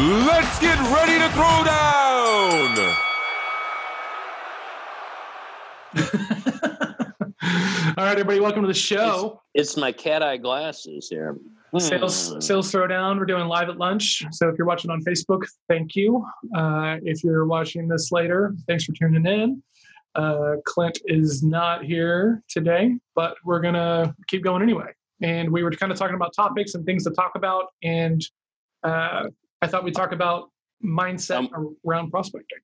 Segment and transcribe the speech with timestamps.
[0.00, 2.78] Let's get ready to throw down.
[7.98, 9.42] All right, everybody, welcome to the show.
[9.52, 11.36] It's my cat eye glasses here.
[11.76, 12.40] Sales Hmm.
[12.40, 13.18] Sales Throwdown.
[13.18, 14.24] We're doing live at lunch.
[14.30, 16.24] So if you're watching on Facebook, thank you.
[16.56, 19.62] Uh, if you're watching this later, thanks for tuning in.
[20.14, 24.94] Uh, Clint is not here today, but we're gonna keep going anyway.
[25.20, 28.24] And we were kind of talking about topics and things to talk about, and
[28.82, 29.24] uh,
[29.62, 30.50] I thought we'd talk about
[30.84, 31.48] mindset
[31.86, 32.58] around prospecting.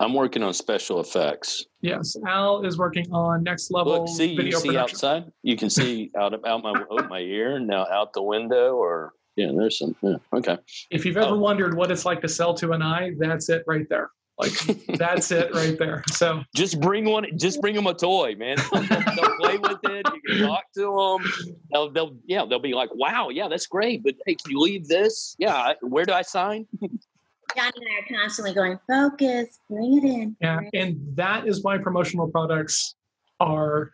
[0.00, 1.64] I'm working on special effects.
[1.80, 4.76] Yes, Al is working on next level Look, see, you see production.
[4.76, 5.24] outside.
[5.42, 9.52] You can see out out my out my ear now out the window, or yeah,
[9.56, 9.94] there's some.
[10.02, 10.58] Yeah, okay.
[10.90, 11.38] If you've ever Oh.
[11.38, 14.10] wondered what it's like to sell to an eye, that's it right there.
[14.38, 14.52] Like
[14.98, 16.02] that's it right there.
[16.10, 17.26] So Just bring one.
[17.38, 18.56] Just bring them a toy, man.
[18.72, 20.06] They'll, they'll- they'll play with it.
[20.12, 20.80] You can talk to
[21.20, 21.54] them.
[21.72, 24.88] They'll, they'll, yeah, they'll be like, "Wow, yeah, that's great." But hey, can you leave
[24.88, 25.36] this?
[25.38, 26.66] Yeah, where do I sign?
[26.82, 30.36] John and I are constantly going, focus, bring it in.
[30.40, 32.96] yeah, bring it in." and that is why promotional products
[33.38, 33.92] are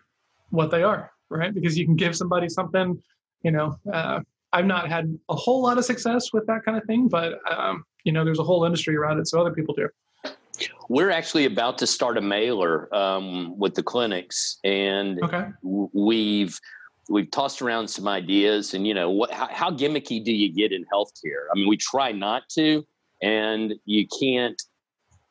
[0.51, 1.53] what they are, right?
[1.53, 3.03] Because you can give somebody something.
[3.43, 4.21] You know, uh,
[4.55, 7.85] I've not had a whole lot of success with that kind of thing, but um,
[8.05, 9.89] you know, there's a whole industry around it, so other people do.
[10.89, 15.47] We're actually about to start a mailer um, with the clinics, and Okay.
[15.63, 16.59] we've
[17.11, 20.73] we've tossed around some ideas and you know what how, how gimmicky do you get
[20.73, 22.87] in healthcare i mean we try not to
[23.21, 24.63] and you can't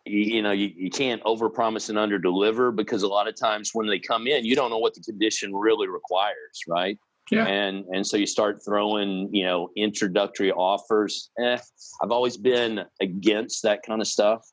[0.06, 3.98] you, know you, you can't overpromise and underdeliver because a lot of times when they
[3.98, 7.00] come in you don't know what the condition really requires right
[7.32, 7.46] Yeah.
[7.46, 11.58] and and so you start throwing you know introductory offers eh,
[12.04, 14.46] i've always been against that kind of stuff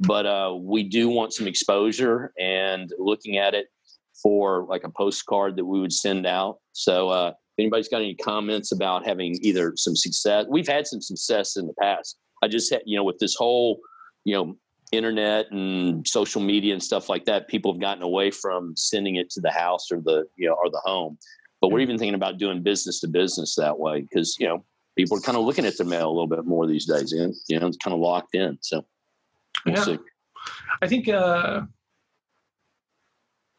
[0.00, 3.66] but uh, we do want some exposure and looking at it
[4.22, 6.58] for like a postcard that we would send out.
[6.72, 11.00] So uh, if anybody's got any comments about having either some success, we've had some
[11.00, 12.18] success in the past.
[12.42, 13.80] I just had, you know, with this whole,
[14.24, 14.56] you know,
[14.92, 19.30] internet and social media and stuff like that, people have gotten away from sending it
[19.30, 21.18] to the house or the, you know, or the home.
[21.60, 24.64] But we're even thinking about doing business to business that way because, you know,
[24.96, 27.12] people are kind of looking at the mail a little bit more these days.
[27.12, 28.56] And, you know, it's kind of locked in.
[28.62, 28.84] So
[29.66, 29.84] we'll Yeah.
[29.84, 29.98] see.
[30.82, 31.62] I think uh,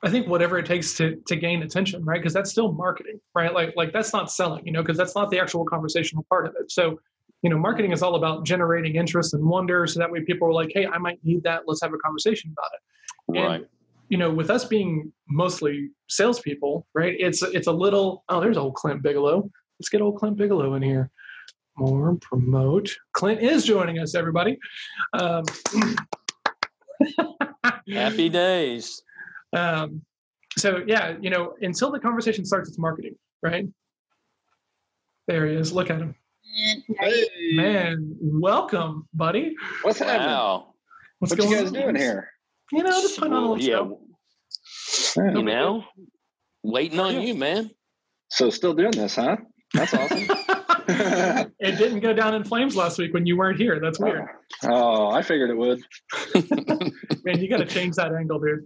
[0.03, 2.19] I think whatever it takes to to gain attention, right?
[2.19, 3.53] Because that's still marketing, right?
[3.53, 6.55] Like like that's not selling, you know, because that's not the actual conversational part of
[6.59, 6.71] it.
[6.71, 6.99] So,
[7.43, 10.53] you know, marketing is all about generating interest and wonder, so that way people are
[10.53, 11.63] like, hey, I might need that.
[11.67, 13.39] Let's have a conversation about it.
[13.39, 13.67] And, Right.
[14.09, 17.15] You know, with us being mostly salespeople, right?
[17.17, 18.25] It's it's a little.
[18.27, 19.49] Oh, there's old Clint Bigelow.
[19.79, 21.09] Let's get old Clint Bigelow in here.
[21.77, 22.89] More promote.
[23.13, 24.57] Clint is joining us, everybody.
[25.13, 25.43] Um,
[27.91, 29.01] Happy days.
[29.53, 30.01] um,
[30.57, 33.67] so yeah, you know, until the conversation starts, it's marketing, right?
[35.27, 35.71] There he is.
[35.71, 36.13] Look at him,
[36.59, 38.17] And are you- Hey, man.
[38.21, 39.55] Welcome, buddy.
[39.83, 40.65] what's happening?
[41.19, 41.73] What's What you going guys on?
[41.73, 42.29] doing here?
[42.71, 44.01] You know, just putting on a little yeah, show.
[45.23, 45.33] Yeah.
[45.37, 45.83] you know,
[46.63, 47.19] waiting on Yeah.
[47.21, 47.69] you, man.
[48.29, 49.37] So still doing this, huh?
[49.73, 50.27] That's awesome.
[51.59, 53.79] it didn't go down in flames last week when you weren't here.
[53.79, 54.25] That's weird,
[54.63, 55.81] oh, I figured it would.
[57.23, 57.39] man.
[57.39, 58.63] You got to change that angle, dude.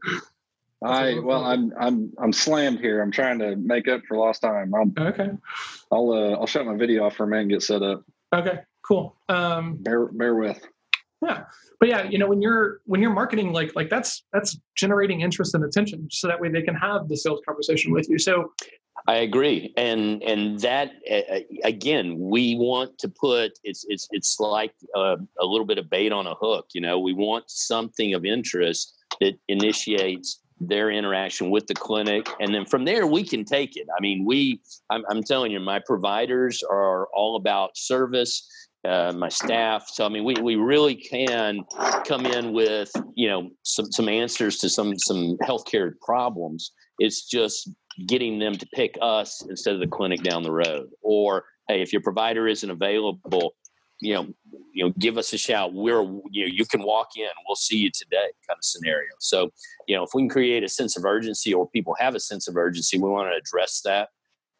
[0.83, 3.01] I well, I'm I'm I'm slammed here.
[3.01, 4.73] I'm trying to make up for lost time.
[4.75, 5.29] I'll Okay,
[5.91, 8.03] I'll uh, I'll shut my video off for a minute and get set up.
[8.33, 9.15] okay, cool.
[9.29, 10.61] Um, Bear bear with.
[11.23, 11.45] yeah,
[11.79, 15.55] but yeah, you know, when you're when you're marketing, like like that's that's generating interest
[15.55, 18.19] and attention, so that way they can have the sales conversation with you.
[18.19, 18.51] So
[19.07, 24.73] I agree, and and that uh, again, we want to put it's it's it's like
[24.95, 26.69] a, a little bit of bait on a hook.
[26.73, 32.53] You know, we want something of interest that initiates their interaction with the clinic, and
[32.53, 33.87] then from there we can take it.
[33.95, 38.49] I mean, we I'm, I'm telling you, my providers are all about service.
[38.83, 39.87] Uh, my staff.
[39.91, 41.61] So I mean, we, we really can
[42.05, 46.71] come in with you know some some answers to some some healthcare problems.
[46.99, 47.69] It's just
[48.07, 50.89] getting them to pick us instead of the clinic down the road.
[51.01, 53.55] Or hey, if your provider isn't available,
[54.01, 54.27] you know,
[54.73, 55.73] you know, give us a shout.
[55.73, 57.29] We're you know, you can walk in.
[57.47, 59.09] We'll see you today, kind of scenario.
[59.19, 59.51] So
[59.87, 62.47] you know, if we can create a sense of urgency, or people have a sense
[62.47, 64.09] of urgency, we want to address that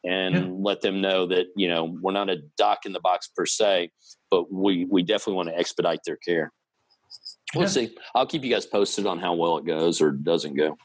[0.06, 0.48] and Yeah.
[0.58, 3.92] let them know that you know we're not a doc in the box per se,
[4.32, 6.54] but we we definitely want to expedite their care.
[7.54, 7.70] We'll Yeah.
[7.70, 7.98] see.
[8.16, 10.78] I'll keep you guys posted on how well it goes or doesn't go.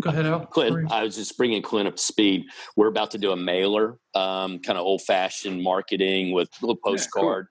[0.00, 0.46] Go ahead, Al.
[0.46, 2.46] Clint, I was just bringing Clint up to speed.
[2.76, 6.80] We're about to do a mailer, um, kind of old fashioned marketing with a little
[6.84, 6.92] cool.
[6.92, 7.46] postcard.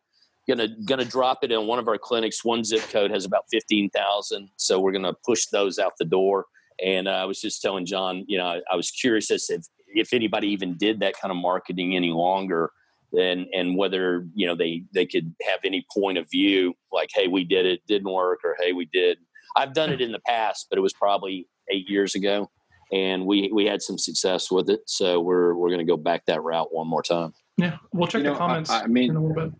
[0.48, 2.44] Gonna gonna drop it in one of our clinics.
[2.44, 6.46] One zip code has about fifteen thousand, so we're gonna push those out the door.
[6.84, 9.66] And uh, I was just telling John, you know, I, I was curious as if
[9.88, 12.72] if anybody even did that kind of marketing any longer.
[13.18, 17.28] and and whether you know they they could have any point of view like hey
[17.28, 19.18] we did it didn't work or hey we did
[19.58, 22.50] i've done it in the past but it was probably eight years ago
[22.92, 26.26] and we we had some success with it so we're we're going to go back
[26.26, 29.12] that route one more time yeah we'll check You know, the comments I, I mean,
[29.12, 29.60] in a little bit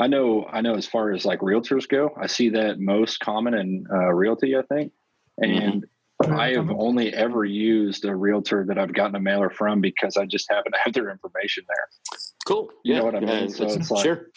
[0.00, 0.74] I know, I know.
[0.74, 4.56] As far as like realtors go, I see that most common in uh, realty.
[4.56, 4.92] I think,
[5.40, 5.86] and
[6.22, 6.34] mm-hmm.
[6.34, 6.80] I have mm-hmm.
[6.80, 10.72] only ever used a realtor that I've gotten a mailer from because I just happen
[10.72, 12.18] to have their information there.
[12.46, 13.28] cool You yeah know what I mean?
[13.28, 14.30] yeah, So it's- it's like- sure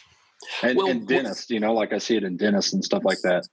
[0.61, 3.03] And, Well, and what's- dentists, you know, like I see it in dentists and stuff
[3.03, 3.47] like that.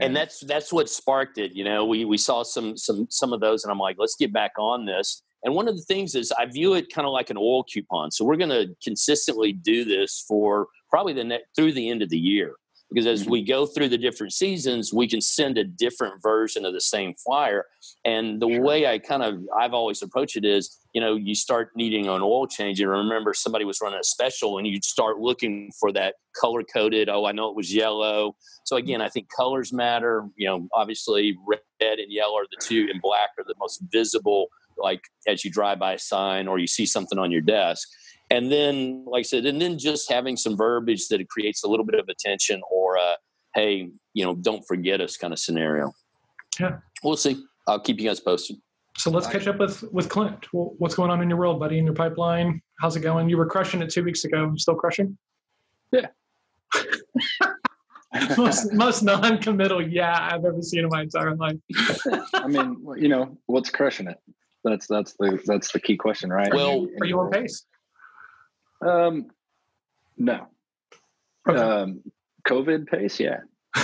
[0.00, 1.84] And that's that's what sparked it you know?
[1.84, 4.86] We we saw some some some of those and i'm like let's get back on
[4.86, 5.22] this.
[5.42, 8.10] And one of the things is i view it kind of like an oil coupon
[8.10, 12.08] so we're going to consistently do this for probably the net through the end of
[12.10, 12.54] the year.
[12.92, 13.30] Because as Mhm.
[13.30, 17.14] we go through the different seasons we can send a different version of the same
[17.14, 17.66] flyer
[18.04, 21.70] and the way i kind of i've always approached it is you know you start
[21.76, 25.70] needing an oil change and remember somebody was running a special and you start looking
[25.78, 28.34] for that color coded oh i know it was yellow
[28.70, 30.28] so again, I think colors matter.
[30.36, 34.46] You know, obviously red and yellow are the two, and black are the most visible.
[34.78, 37.88] Like as you drive by a sign or you see something on your desk,
[38.30, 41.68] and then, like I said, and then just having some verbiage that it creates a
[41.68, 43.16] little bit of attention or a
[43.56, 45.92] hey, you know, don't forget us kind of scenario.
[46.60, 46.76] Yeah.
[47.02, 47.42] we'll see.
[47.66, 48.58] I'll keep you guys posted.
[48.96, 51.84] So let's catch up with with clint what's going on in your world buddy in
[51.84, 55.16] your pipeline how's it going you were crushing it two weeks ago still crushing
[55.92, 56.06] Yeah.
[58.36, 61.56] most, most non-committal yeah i've ever seen in my entire life
[62.34, 64.18] I mean, you know, what's crushing it?
[64.64, 66.52] That's that's the that's the key question, right?
[66.52, 67.64] Well, are you on pace
[68.84, 69.26] Um,
[70.18, 70.48] no.
[71.48, 71.58] Okay.
[71.58, 72.02] Um,
[72.46, 73.40] COVID pace, yeah.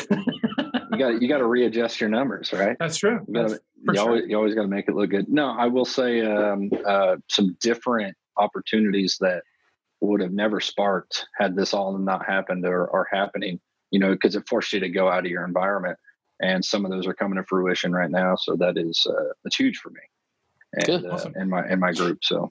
[0.98, 2.76] you got you got to readjust your numbers, right?
[2.78, 3.48] that's true You gotta,
[3.84, 4.00] for you sure.
[4.00, 5.28] always you always got to make it look good.
[5.28, 9.43] No, I will say um, uh, some different opportunities that
[10.00, 13.60] would have never sparked had this all not happened or are happening.
[13.90, 15.96] You know, because it forced you to go out of your environment,
[16.40, 18.34] and some of those are coming to fruition right now.
[18.37, 20.00] So that is uh, that's huge for me,
[20.75, 21.06] and Good.
[21.06, 21.34] uh, Awesome.
[21.37, 22.19] in my in my group.
[22.22, 22.50] So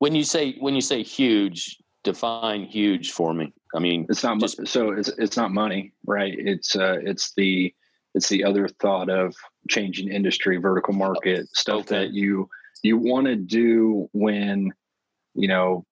[0.00, 3.52] When you say when you say huge, define huge for me.
[3.74, 6.34] I mean, it's not Just- so it's it's not money, right?
[6.38, 7.74] It's uh, it's the
[8.14, 9.34] it's the other thought of
[9.68, 11.98] changing industry, vertical market stuff Okay.
[11.98, 12.48] that you
[12.82, 14.72] you want to do when
[15.34, 15.84] you know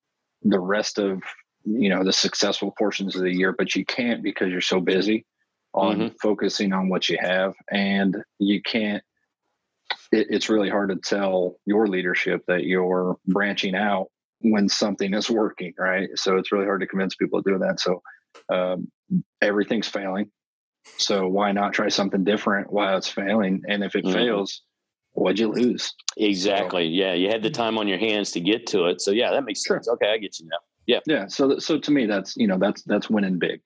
[0.42, 1.20] the rest of
[1.64, 5.26] you know the successful portions of the year, but you can't because you're so busy
[5.74, 6.14] on Mhm.
[6.22, 9.02] focusing on what you have, and you can't.
[10.12, 14.06] It, it's really hard to tell your leadership that you're branching out
[14.44, 16.08] when something is working, right?
[16.14, 17.80] So it's really hard to convince people to do that.
[17.80, 18.02] So
[18.52, 18.88] um,
[19.40, 20.30] everything's failing.
[20.98, 23.62] So why not try something different while it's failing?
[23.66, 24.12] And if it Mhm.
[24.12, 24.62] fails,
[25.12, 25.92] what'd you lose?
[26.16, 26.84] exactly.
[26.86, 29.00] Yeah, you had the time on your hands to get to it.
[29.00, 29.78] So yeah, that makes Sure.
[29.78, 29.88] sense.
[29.88, 30.58] Okay, I get you now.
[30.86, 31.00] Yeah.
[31.06, 31.26] Yeah.
[31.26, 33.60] So so to me, that's you know that's that's winning big.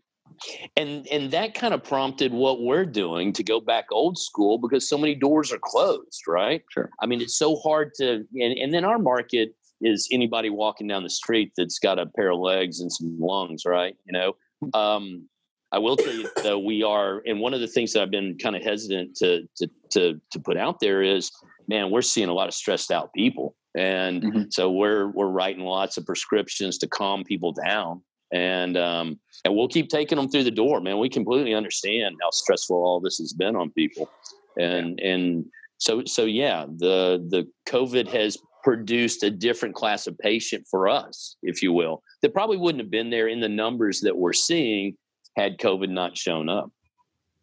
[0.76, 4.88] and and that kind of prompted what we're doing to go back old school because
[4.88, 6.88] so many doors are closed right Sure.
[7.02, 11.02] i mean it's so hard to and, and then our market is anybody walking down
[11.02, 13.96] the street that's got a pair of legs and some lungs right?
[14.06, 14.36] You know?
[14.74, 15.28] Um
[15.70, 18.38] i will tell you though we are and one of the things that i've been
[18.38, 21.30] kind of hesitant to to to to put out there is
[21.68, 23.54] man we're seeing a lot of stressed out people.
[23.76, 24.52] And Mhm.
[24.52, 28.02] so we're we're writing lots of prescriptions to calm people down.
[28.32, 30.98] And um, and we'll keep taking them through the door, man.
[30.98, 34.10] We completely understand how stressful all this has been on people,
[34.58, 35.44] and and
[35.78, 38.36] so so yeah, the the COVID has
[38.68, 42.90] produced a different class of patient for us, if you will, that probably wouldn't have
[42.90, 44.94] been there in the numbers that we're seeing
[45.38, 46.70] had COVID not shown up.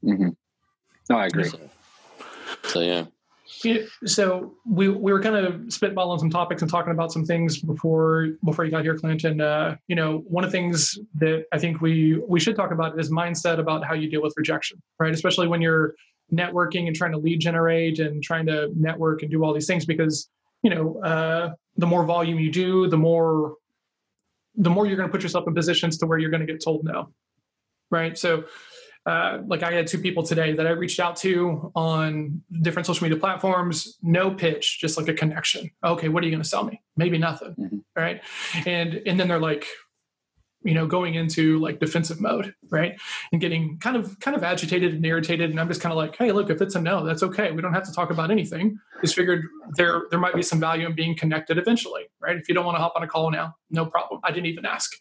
[0.04, 0.30] Mm-hmm.
[1.10, 1.46] No, I agree.
[1.46, 1.60] So,
[2.66, 3.06] so yeah,
[3.64, 7.60] Yeah, so we we were kind of spitballing some topics and talking about some things
[7.60, 9.24] before before you got here, Clint.
[9.24, 12.72] And uh, you know, one of the things that I think we we should talk
[12.72, 15.14] about is mindset about how you deal with rejection, right?
[15.14, 15.96] Especially when you're
[16.32, 19.86] networking and trying to lead generate and trying to network and do all these things,
[19.86, 20.30] because
[20.66, 23.56] you know, uh, the more volume you do, the more
[24.56, 26.64] the more you're going to put yourself in positions to where you're going to get
[26.64, 27.12] told no,
[27.92, 28.18] right?
[28.18, 28.46] So
[29.06, 33.04] uh, like I had two people today that I reached out to on different social
[33.04, 33.98] media platforms.
[34.02, 35.70] No pitch, just like a connection.
[35.84, 36.82] Okay, what are you going to sell me?
[36.98, 37.82] Maybe nothing, Mhm.
[37.96, 38.22] right?
[38.66, 39.66] And and then they're like,
[40.66, 43.00] you know, going into like defensive mode, right?
[43.32, 45.52] And getting kind of kind of agitated and irritated.
[45.52, 47.52] And I'm just kind of like, hey, look, if it's a no, that's okay.
[47.52, 48.80] We don't have to talk about anything.
[49.02, 49.46] Just figured
[49.78, 52.36] there there might be some value in being connected eventually, right?
[52.36, 54.22] If you don't want to hop on a call now, no problem.
[54.24, 54.92] I didn't even ask.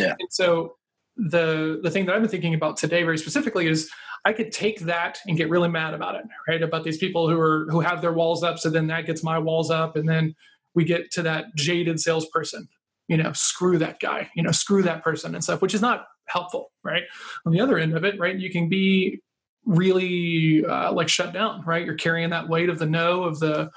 [0.00, 0.16] Yeah.
[0.18, 0.74] And so
[1.16, 3.88] the the thing that I've been thinking about today very specifically is
[4.24, 6.60] I could take that and get really mad about it, right?
[6.60, 9.38] About these people who are who have their walls up, so then that gets my
[9.38, 10.34] walls up, and then
[10.74, 12.68] we get to that jaded salesperson.
[13.08, 16.06] You know, screw that guy, you know, screw that person and stuff, which is not
[16.26, 17.02] helpful, right?
[17.46, 19.20] On the other end of it, right, you can be
[19.64, 21.84] really uh, like shut down, right?
[21.84, 23.70] You're carrying that weight of the no, of the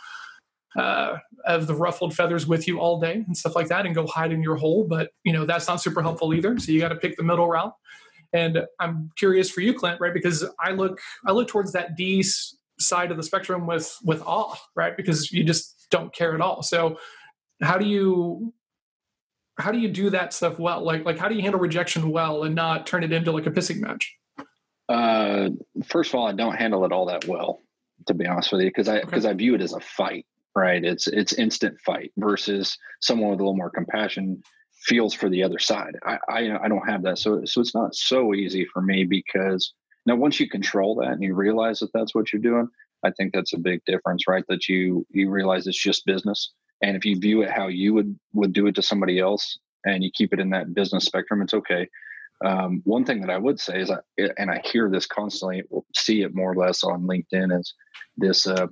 [0.77, 4.07] uh, of the ruffled feathers with you all day and stuff like that, and go
[4.07, 4.85] hide in your hole.
[4.87, 6.57] But you know that's not super helpful either.
[6.59, 7.73] So you got to pick the middle route.
[8.33, 10.13] And I'm curious for you, Clint, right?
[10.13, 12.23] Because I look I look towards that D
[12.79, 14.95] side of the spectrum with with awe, right?
[14.95, 16.63] Because you just don't care at all.
[16.63, 16.97] So
[17.61, 18.53] how do you
[19.61, 20.83] how do you do that stuff well?
[20.83, 23.51] Like like how do you handle rejection well and not turn it into like a
[23.51, 24.15] pissing match?
[24.89, 25.49] Uh,
[25.85, 27.61] first of all, I don't handle it all that well,
[28.07, 29.31] to be honest with you, because I because okay.
[29.31, 30.25] I view it as a fight,
[30.55, 30.83] right?
[30.83, 34.41] It's it's instant fight versus someone with a little more compassion
[34.73, 35.95] feels for the other side.
[36.03, 39.73] I I, I don't have that, so so it's not so easy for me because
[40.05, 42.67] now once you control that and you realize that that's what you're doing,
[43.03, 44.43] I think that's a big difference, right?
[44.49, 48.17] That you you realize it's just business, and if you view it how you would
[48.33, 51.53] would do it to somebody else, and you keep it in that business spectrum, it's
[51.53, 51.87] okay.
[52.43, 53.97] Um, one thing that I would say is, I,
[54.37, 55.63] and I hear this constantly,
[55.95, 57.73] see it more or less on LinkedIn, is
[58.17, 58.65] this, uh,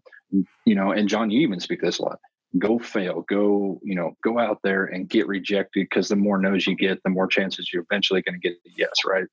[0.65, 2.19] you know, and John, you even speak this a lot.
[2.57, 6.65] Go fail, go, you know, go out there and get rejected because the more no's
[6.65, 9.25] you get, the more chances you're eventually going to get a yes, right?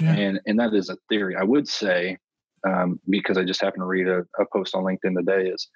[0.00, 0.14] Yeah.
[0.14, 1.36] And and that is a theory.
[1.36, 2.16] I would say
[2.66, 5.68] um, because I just happened to read a, a post on LinkedIn today is,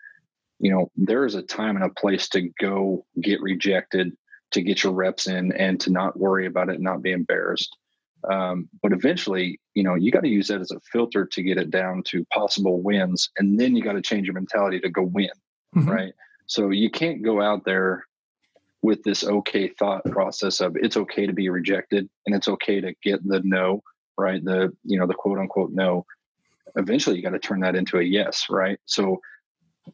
[0.58, 4.16] you know, there is a time and a place to go get rejected,
[4.52, 7.76] to get your reps in, and to not worry about it, and not be embarrassed.
[8.30, 11.58] Um, but eventually, you know, you got to use that as a filter to get
[11.58, 15.02] it down to possible wins, and then you got to change your mentality to go
[15.02, 15.30] win,
[15.76, 15.88] mm-hmm.
[15.88, 16.12] right?
[16.46, 18.04] So you can't go out there
[18.82, 22.94] with this okay thought process of it's okay to be rejected and it's okay to
[23.02, 23.82] get the no,
[24.16, 24.44] right?
[24.44, 26.06] The you know the quote unquote no.
[26.76, 28.78] Eventually, you got to turn that into a yes, right?
[28.84, 29.20] So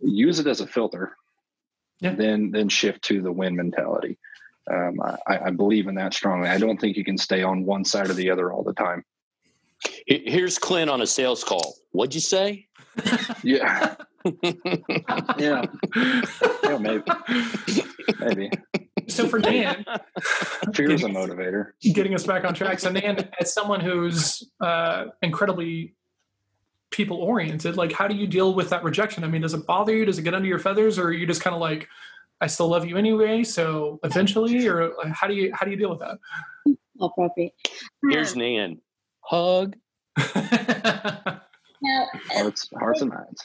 [0.00, 1.16] use it as a filter,
[2.00, 2.14] yeah.
[2.14, 4.18] then then shift to the win mentality.
[4.70, 6.48] Um, I, I believe in that strongly.
[6.48, 9.04] I don't think you can stay on one side or the other all the time.
[10.06, 11.74] Here's Clint on a sales call.
[11.90, 12.68] What'd you say?
[13.42, 13.96] yeah.
[15.38, 15.64] yeah.
[16.62, 17.02] Yeah, maybe.
[18.20, 18.50] Maybe.
[19.08, 19.84] So for Dan,
[20.74, 21.72] fear is a motivator.
[21.82, 22.78] Getting us back on track.
[22.78, 25.94] So Dan, as someone who's uh, incredibly
[26.92, 29.24] people oriented, like how do you deal with that rejection?
[29.24, 30.04] I mean, does it bother you?
[30.04, 31.88] Does it get under your feathers, or are you just kind of like,
[32.40, 33.44] I still love you anyway.
[33.44, 36.18] So eventually, or how do you how do you deal with that?
[37.00, 37.54] Appropriate.
[38.08, 38.80] Here's um, Nan.
[39.20, 39.76] Hug.
[40.36, 43.42] now, hearts, hearts and minds.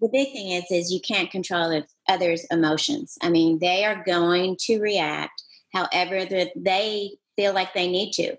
[0.00, 3.18] The big thing is, is you can't control others' emotions.
[3.22, 8.36] I mean, they are going to react however that they feel like they need to,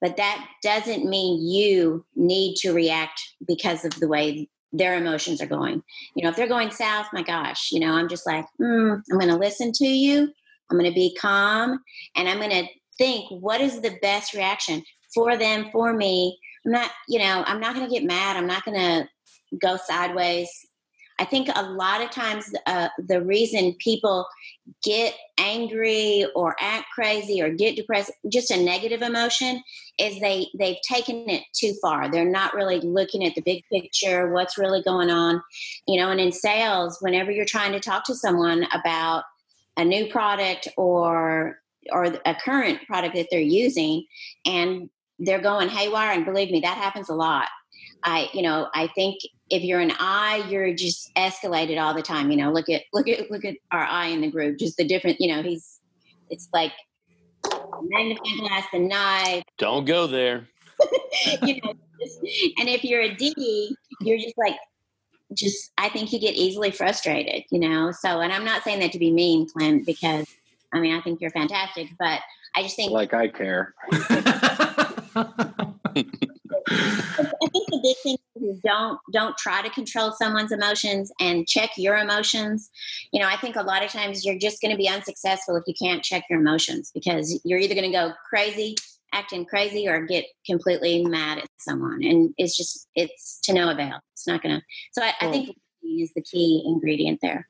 [0.00, 5.46] but that doesn't mean you need to react because of the way their emotions are
[5.46, 5.82] going.
[6.14, 9.18] You know, if they're going south, my gosh, you know, I'm just like, mm, I'm
[9.18, 10.30] going to listen to you.
[10.70, 11.80] I'm going to be calm
[12.14, 12.66] and I'm going to
[12.98, 14.82] think what is the best reaction
[15.14, 16.38] for them, for me.
[16.66, 18.36] I'm not, you know, I'm not going to get mad.
[18.36, 19.08] I'm not going to
[19.60, 20.50] go sideways.
[21.18, 24.26] I think a lot of times uh, the reason people
[24.84, 29.62] get angry or act crazy or get depressed, just a negative emotion,
[29.98, 32.10] is they they've taken it too far.
[32.10, 35.42] They're not really looking at the big picture, what's really going on,
[35.86, 36.10] you know.
[36.10, 39.24] And in sales, whenever you're trying to talk to someone about
[39.76, 41.60] a new product or
[41.90, 44.04] or a current product that they're using,
[44.46, 47.48] and they're going haywire, and believe me, that happens a lot.
[48.04, 49.18] I, you know, I think
[49.50, 52.30] if you're an I, you're just escalated all the time.
[52.30, 54.58] You know, look at look at look at our I in the group.
[54.58, 55.20] Just the different.
[55.20, 55.80] You know, he's
[56.30, 56.72] it's like
[57.82, 59.44] magnifying glass, the knife.
[59.58, 60.48] Don't go there.
[61.42, 62.18] you know, just,
[62.58, 64.56] and if you're a D, you're just like
[65.34, 67.92] just I think you get easily frustrated, you know.
[67.92, 70.26] So, and I'm not saying that to be mean, Clint, because
[70.72, 72.20] I mean I think you're fantastic, but
[72.54, 73.74] I just think like I care.
[76.70, 81.70] I think the big thing is don't don't try to control someone's emotions and check
[81.76, 82.70] your emotions.
[83.12, 85.64] You know, I think a lot of times you're just going to be unsuccessful if
[85.66, 88.76] you can't check your emotions because you're either going to go crazy,
[89.12, 93.98] acting crazy, or get completely mad at someone, and it's just it's to no avail.
[94.12, 94.62] It's not going to.
[94.92, 97.48] So I, I think is the key ingredient there.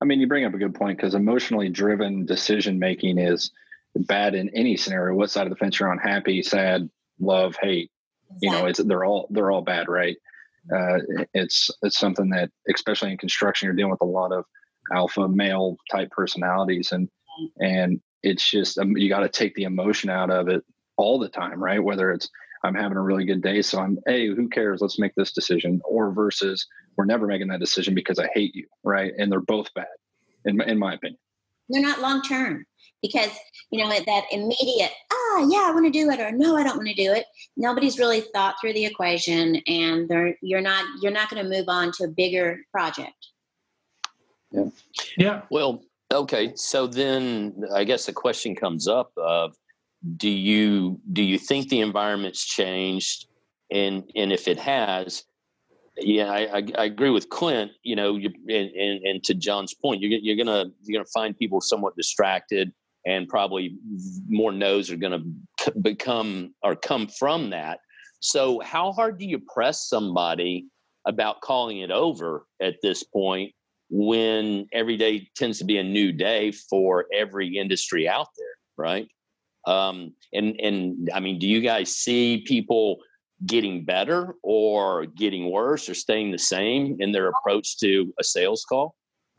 [0.00, 3.52] I mean, you bring up a good point because emotionally driven decision making is
[3.94, 5.14] bad in any scenario.
[5.14, 5.98] What side of the fence you're on?
[5.98, 7.91] Happy, sad, love, hate
[8.40, 10.16] you know it's they're all they're all bad right?
[10.72, 10.98] Uh,
[11.34, 14.44] it's it's something that especially in construction you're dealing with a lot of
[14.94, 17.08] alpha male type personalities and
[17.60, 20.62] and it's just um, you got to take the emotion out of it
[20.96, 21.82] all the time right?
[21.82, 22.28] Whether it's
[22.64, 24.80] i'm having a really good day so i'm hey who cares?
[24.80, 28.66] Let's make this decision or versus we're never making that decision because i hate you
[28.84, 29.12] right?
[29.18, 29.86] And they're both bad
[30.44, 31.18] in, in my opinion.
[31.68, 32.66] They're not long term
[33.02, 33.30] because
[33.70, 36.76] you know that immediate ah yeah i want to do it or no i don't
[36.76, 37.24] want to do it
[37.56, 41.68] nobody's really thought through the equation and they're you're not you're not going to move
[41.68, 43.14] on to a bigger project.
[44.50, 44.66] Yeah.
[45.16, 45.42] Yeah.
[45.50, 45.82] Well
[46.12, 49.54] okay so then i guess the question comes up of
[50.16, 53.26] do you do you think the environment's changed?
[53.70, 55.24] And and if it has
[55.96, 59.74] yeah i i, I agree with clint you know you and, and, and to john's
[59.74, 62.72] point you're, you're gonna you're gonna find people somewhat distracted
[63.06, 63.76] and probably
[64.28, 65.12] more no's are going
[65.64, 67.80] to become or come from that.
[68.20, 70.66] So, how hard do you press somebody
[71.06, 73.52] about calling it over at this point
[73.90, 79.08] when every day tends to be a new day for every industry out there, right?
[79.66, 82.98] Um, and and I mean, do you guys see people
[83.44, 88.64] getting better or getting worse or staying the same in their approach to a sales
[88.68, 88.94] call,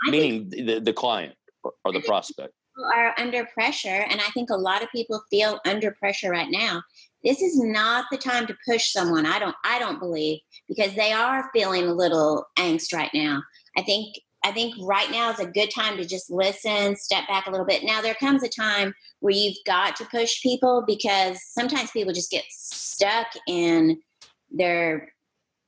[0.06, 2.54] meaning the, the client or the prospect?
[2.94, 6.82] Are under pressure, and I think a lot of people feel under pressure right now.
[7.24, 9.26] This is not the time to push someone.
[9.26, 9.56] I don't.
[9.64, 13.42] I don't believe because they are feeling a little angst right now.
[13.78, 14.16] I think.
[14.46, 17.66] I think right now is a good time to just listen, step back a little
[17.66, 17.86] bit.
[17.86, 22.30] Now there comes a time where you've got to push people because sometimes people just
[22.30, 24.02] get stuck in
[24.52, 25.14] their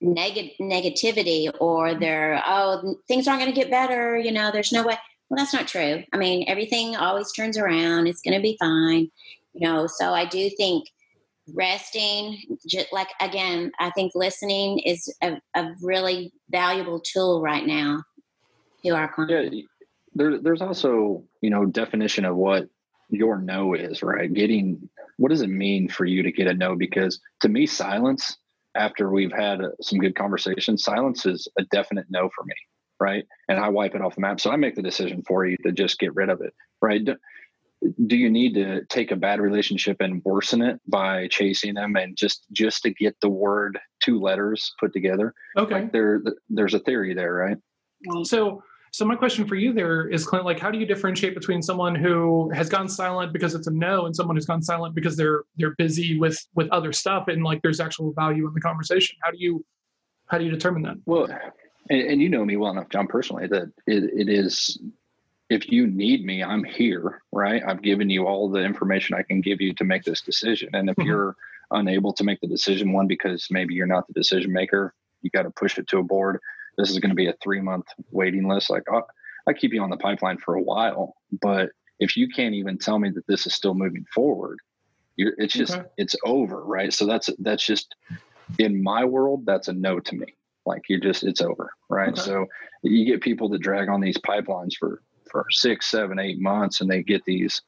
[0.01, 4.17] neg- negativity or their oh things aren't going to get better.
[4.17, 4.97] You know, there's no way
[5.29, 6.03] well, that's not true.
[6.13, 8.08] I mean, everything always turns around.
[8.08, 9.10] It's going to be fine.
[9.53, 10.88] You know, so I do think
[11.53, 18.03] resting, just like again, I think listening is a, a really valuable tool right now
[18.84, 19.55] to our clients.
[19.55, 19.62] Yeah,
[20.13, 22.67] there, there's also, you know, definition of what
[23.10, 24.32] your no is, right?
[24.32, 26.75] Getting what does it mean for you to get a no?
[26.75, 28.38] Because to me, silence
[28.75, 32.55] after we've had uh, some good conversation, silence is a definite no for me
[32.99, 33.25] right?
[33.49, 34.39] And I wipe it off the map.
[34.39, 37.03] So I make the decision for you to just get rid of it, right?
[37.03, 37.15] Do,
[38.07, 42.15] do you need to take a bad relationship and worsen it by chasing them and
[42.15, 45.33] just just to get the word two letters put together?
[45.57, 45.75] Okay.
[45.75, 47.57] Like there, there's a theory there, right?
[48.24, 48.63] So
[48.96, 51.96] so my question for you there is Clint, like how do you differentiate between someone
[51.96, 55.43] who has gone silent because it's a no and someone who's gone silent because they're
[55.57, 59.17] they're busy with with other stuff and like there's actual value in the conversation?
[59.22, 59.65] How do you
[60.27, 60.96] how do you determine that?
[61.05, 61.27] Well,
[61.89, 64.79] and, and, you know me well enough, John, personally, that it, it is
[65.50, 67.61] if you need me, I'm here, right?
[67.65, 70.69] I've given you all the information I can give you to make this decision.
[70.74, 71.07] And if mm-hmm.
[71.07, 71.35] you're
[71.71, 75.43] unable to make the decision, one, because maybe you're not the decision maker, you got
[75.43, 76.39] to push it to a board.
[76.77, 78.69] This is going to be a three month waiting list.
[78.69, 79.07] Like, I'll,
[79.48, 81.69] I keep you on the pipeline for a while, but
[82.00, 84.59] if you can't even tell me that this is still moving forward,
[85.15, 85.87] you're, it's just, okay.
[85.98, 86.91] it's over, right?
[86.91, 87.95] So that's, that's just
[88.57, 90.35] in my world, that's a no to me.
[90.65, 92.09] Like you just, it's over, right?
[92.09, 92.21] Okay.
[92.21, 92.45] So
[92.83, 96.89] you get people that drag on these pipelines for for six, seven, eight months, and
[96.89, 97.61] they get these,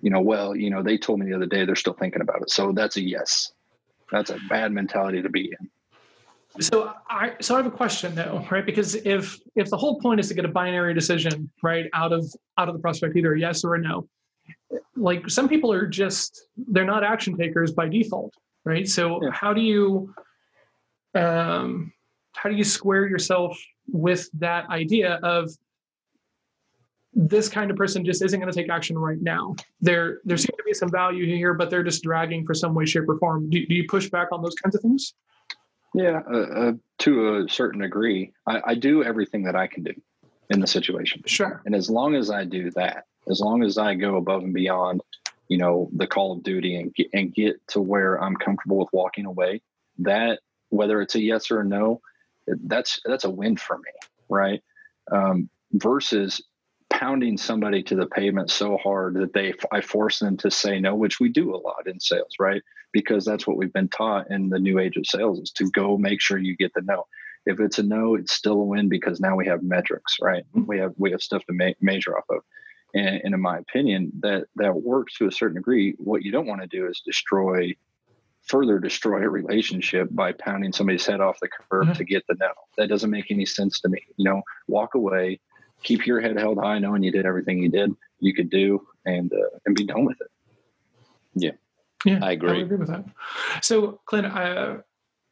[0.00, 2.42] you know, well, you know, they told me the other day they're still thinking about
[2.42, 2.50] it.
[2.50, 3.52] So that's a yes.
[4.12, 5.68] That's a bad mentality to be in.
[6.60, 8.64] So I so I have a question though, right?
[8.64, 12.24] Because if if the whole point is to get a binary decision, right, out of
[12.56, 14.08] out of the prospect, either a yes or a no,
[14.96, 18.34] like some people are just they're not action takers by default,
[18.64, 18.88] right?
[18.88, 19.30] So yeah.
[19.30, 20.14] how do you
[21.14, 21.92] um
[22.40, 23.58] how do you square yourself
[23.90, 25.50] with that idea of
[27.14, 29.56] this kind of person just isn't going to take action right now.
[29.80, 32.86] There, there seems to be some value here, but they're just dragging for some way,
[32.86, 33.50] shape, or form.
[33.50, 35.14] Do, do you push back on those kinds of things?
[35.94, 38.32] Yeah, uh, uh, to a certain degree.
[38.46, 39.94] I, I, do everything that I can do
[40.50, 41.22] in the situation.
[41.26, 41.62] Sure.
[41.64, 45.00] And as long as I do that, as long as I go above and beyond,
[45.48, 48.90] you know, the call of duty and get, and get to where I'm comfortable with
[48.92, 49.62] walking away,
[50.00, 52.00] that whether it's a yes or a no,
[52.64, 53.92] that's that's a win for me,
[54.28, 54.62] right?
[55.10, 56.42] Um, versus
[56.90, 60.94] pounding somebody to the pavement so hard that they I force them to say no,
[60.94, 62.62] which we do a lot in sales, right?
[62.92, 65.98] Because that's what we've been taught in the new age of sales is to go
[65.98, 67.06] make sure you get the no.
[67.46, 70.44] If it's a no, it's still a win because now we have metrics, right?
[70.54, 70.66] Mm-hmm.
[70.66, 72.42] We have we have stuff to ma- measure off of.
[72.94, 75.94] And, and in my opinion, that that works to a certain degree.
[75.98, 77.74] What you don't want to do is destroy
[78.48, 81.92] further destroy a relationship by pounding somebody's head off the curb mm-hmm.
[81.92, 82.50] to get the no.
[82.76, 84.00] That doesn't make any sense to me.
[84.16, 85.40] You know, walk away,
[85.82, 89.32] keep your head held high, knowing you did everything you did, you could do, and
[89.32, 90.30] uh, and be done with it.
[91.34, 91.52] Yeah,
[92.04, 92.58] yeah, I agree.
[92.58, 93.04] I agree with that.
[93.62, 94.76] So, Clint, I,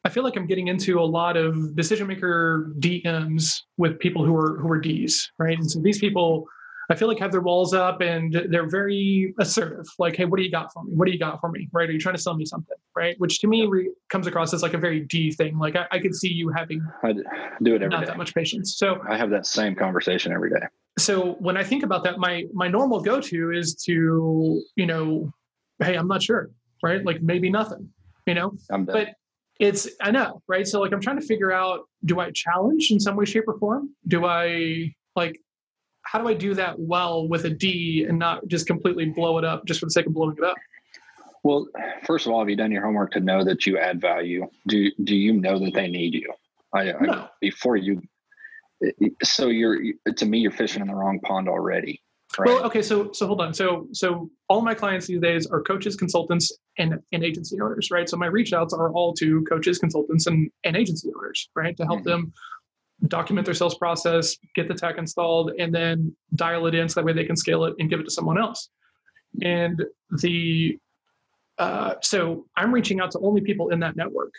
[0.03, 4.35] I feel like I'm getting into a lot of decision maker DMs with people who
[4.35, 5.57] are who are Ds, right?
[5.57, 6.47] And so these people
[6.89, 9.85] I feel like have their walls up and they're very assertive.
[9.99, 10.93] Like, hey, what do you got for me?
[10.93, 11.67] What do you got for me?
[11.73, 11.89] Right?
[11.89, 12.77] Are you trying to sell me something?
[12.95, 13.15] Right?
[13.19, 15.57] Which to me re- comes across as like a very D thing.
[15.57, 17.13] Like I, I could see you having I
[17.61, 18.05] do it every not day.
[18.05, 18.77] that much patience.
[18.77, 20.65] So I have that same conversation every day.
[20.97, 25.31] so when I think about that, my my normal go to is to you know,
[25.83, 27.03] hey, I'm not sure, right?
[27.03, 27.89] Like maybe nothing,
[28.25, 28.53] you know.
[28.71, 28.93] I'm done.
[28.95, 29.15] But
[29.59, 30.67] it's I know, right?
[30.67, 33.57] So like I'm trying to figure out: do I challenge in some way, shape, or
[33.59, 33.89] form?
[34.07, 35.37] Do I like?
[36.07, 39.43] How do I do that well with a D and not just completely blow it
[39.43, 40.55] up just for the sake of blowing it up?
[41.43, 41.67] Well,
[42.05, 44.47] first of all, have you done your homework to know that you add value?
[44.67, 46.33] Do do you know that they need you?
[46.73, 47.27] I, I No.
[47.41, 48.01] before you.
[49.21, 49.79] So you're
[50.15, 52.01] to me, you're fishing in the wrong pond already.
[52.39, 52.47] Right?
[52.47, 53.53] Well, okay, so so hold on.
[53.53, 58.07] So so all my clients these days are coaches, consultants, and and agency owners, right?
[58.07, 61.75] So my reach outs are all to coaches, consultants, and and agency owners, right?
[61.75, 62.05] To help Mhm.
[62.05, 62.33] them
[63.07, 67.05] document their sales process, get the tech installed, and then dial it in so that
[67.05, 68.69] way they can scale it and give it to someone else.
[69.43, 69.83] And
[70.21, 70.77] the
[71.57, 74.33] uh, so I'm reaching out to only people in that network,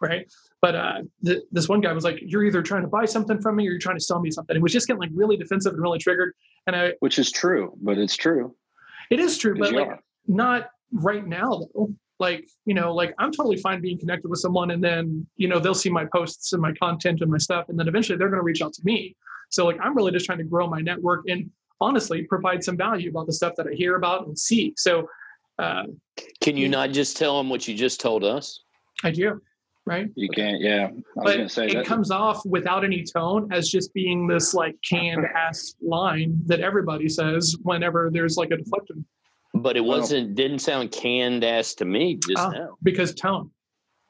[0.00, 0.30] right?
[0.60, 3.56] But uh, th- this one guy was like, "You're either trying to buy something from
[3.56, 5.72] me or you're trying to sell me something." It was just getting like really defensive
[5.72, 6.34] and really triggered.
[6.66, 8.54] And I, Which is true, but it's true.
[9.10, 10.00] It is true, but like are.
[10.26, 11.90] not right now though.
[12.20, 15.58] Like, you know, like I'm totally fine being connected with someone and then, you know,
[15.60, 17.66] they'll see my posts and my content and my stuff.
[17.68, 19.14] And then eventually they're going to reach out to me.
[19.50, 21.50] So like, I'm really just trying to grow my network and
[21.80, 24.74] honestly provide some value about the stuff that I hear about and see.
[24.76, 25.08] So
[25.60, 25.84] uh,
[26.40, 26.70] Can you Yeah.
[26.70, 28.62] not just tell them what you just told us?
[29.04, 29.40] I do,
[29.86, 30.08] right?
[30.16, 30.60] You can't.
[30.60, 31.86] Yeah, I was But going to say it that.
[31.86, 37.08] comes off without any tone as just being this like canned ass line that everybody
[37.08, 39.04] says whenever there's like a deflection
[39.62, 40.34] But it wasn't.
[40.34, 42.50] Didn't sound canned ass to me just Oh.
[42.50, 42.76] now.
[42.82, 43.50] because tone,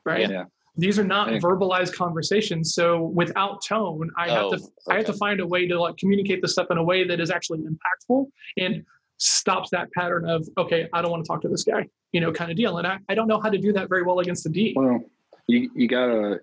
[0.05, 0.29] right?
[0.31, 0.45] Yeah.
[0.77, 1.39] these are not Yeah.
[1.41, 5.67] verbalized conversations so without tone i have to Oh, i have to find a way
[5.67, 8.27] to like communicate this stuff in a way that is actually impactful
[8.59, 8.85] and
[9.17, 12.31] stops that pattern of okay i don't want to talk to this guy you know
[12.31, 14.45] kind of deal and i, I don't know how to do that very well against
[14.45, 15.01] the d Well,
[15.49, 16.41] you you gotta,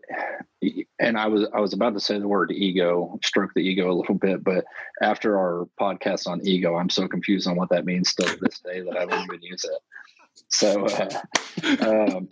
[1.00, 3.94] and I was I was about to say the word ego, stroke the ego a
[3.94, 4.66] little bit, but
[5.02, 8.60] after our podcast on ego, I'm so confused on what that means still to this
[8.60, 9.80] day that I won't even use it.
[10.50, 12.28] So, uh, um,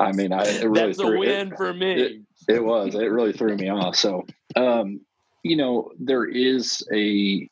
[0.00, 2.24] I mean, I it really That's a win It, for me.
[2.48, 3.94] it was it really threw me off.
[3.94, 5.00] So, um,
[5.44, 7.48] you know, there is a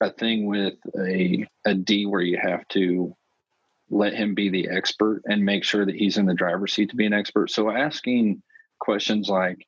[0.00, 3.14] a thing with a a D where you have to
[3.92, 6.96] let him be the expert and make sure that he's in the driver's seat to
[6.96, 7.50] be an expert.
[7.50, 8.42] So asking
[8.80, 9.66] questions like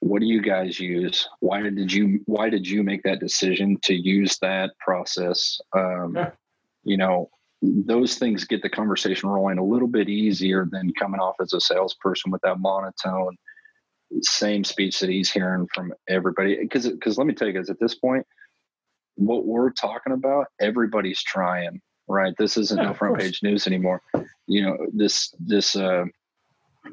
[0.00, 1.28] what do you guys use?
[1.40, 5.60] Why did you why did you make that decision to use that process?
[5.76, 6.30] Um, Yeah.
[6.84, 7.28] You know,
[7.60, 11.60] those things get the conversation rolling a little bit easier than coming off as a
[11.60, 13.36] salesperson with that monotone,
[14.22, 16.56] same speech that he's hearing from everybody.
[16.56, 18.24] Because because let me tell you guys, at this point,
[19.16, 21.82] what we're talking about, everybody's trying.
[22.08, 23.24] Right, this isn't Yeah, no front course.
[23.24, 24.02] page news anymore.
[24.46, 26.04] You know, this this uh,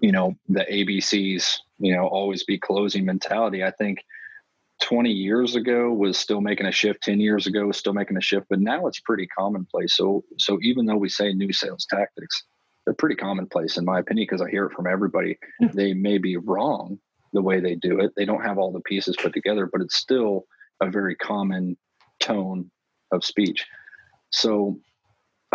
[0.01, 3.63] you know the ABCs, you know, always be closing mentality.
[3.63, 3.99] I think
[4.81, 7.01] 20 years ago was still making a shift.
[7.03, 9.95] 10 years ago was still making a shift, but now it's pretty commonplace.
[9.95, 12.43] So so even though we say new sales tactics,
[12.85, 15.37] they're pretty commonplace in my opinion because I hear it from everybody.
[15.73, 16.99] They may be wrong
[17.31, 18.11] the way they do it.
[18.17, 20.45] They don't have all the pieces put together, but it's still
[20.81, 21.77] a very common
[22.19, 22.69] tone
[23.11, 23.65] of speech.
[24.31, 24.79] So,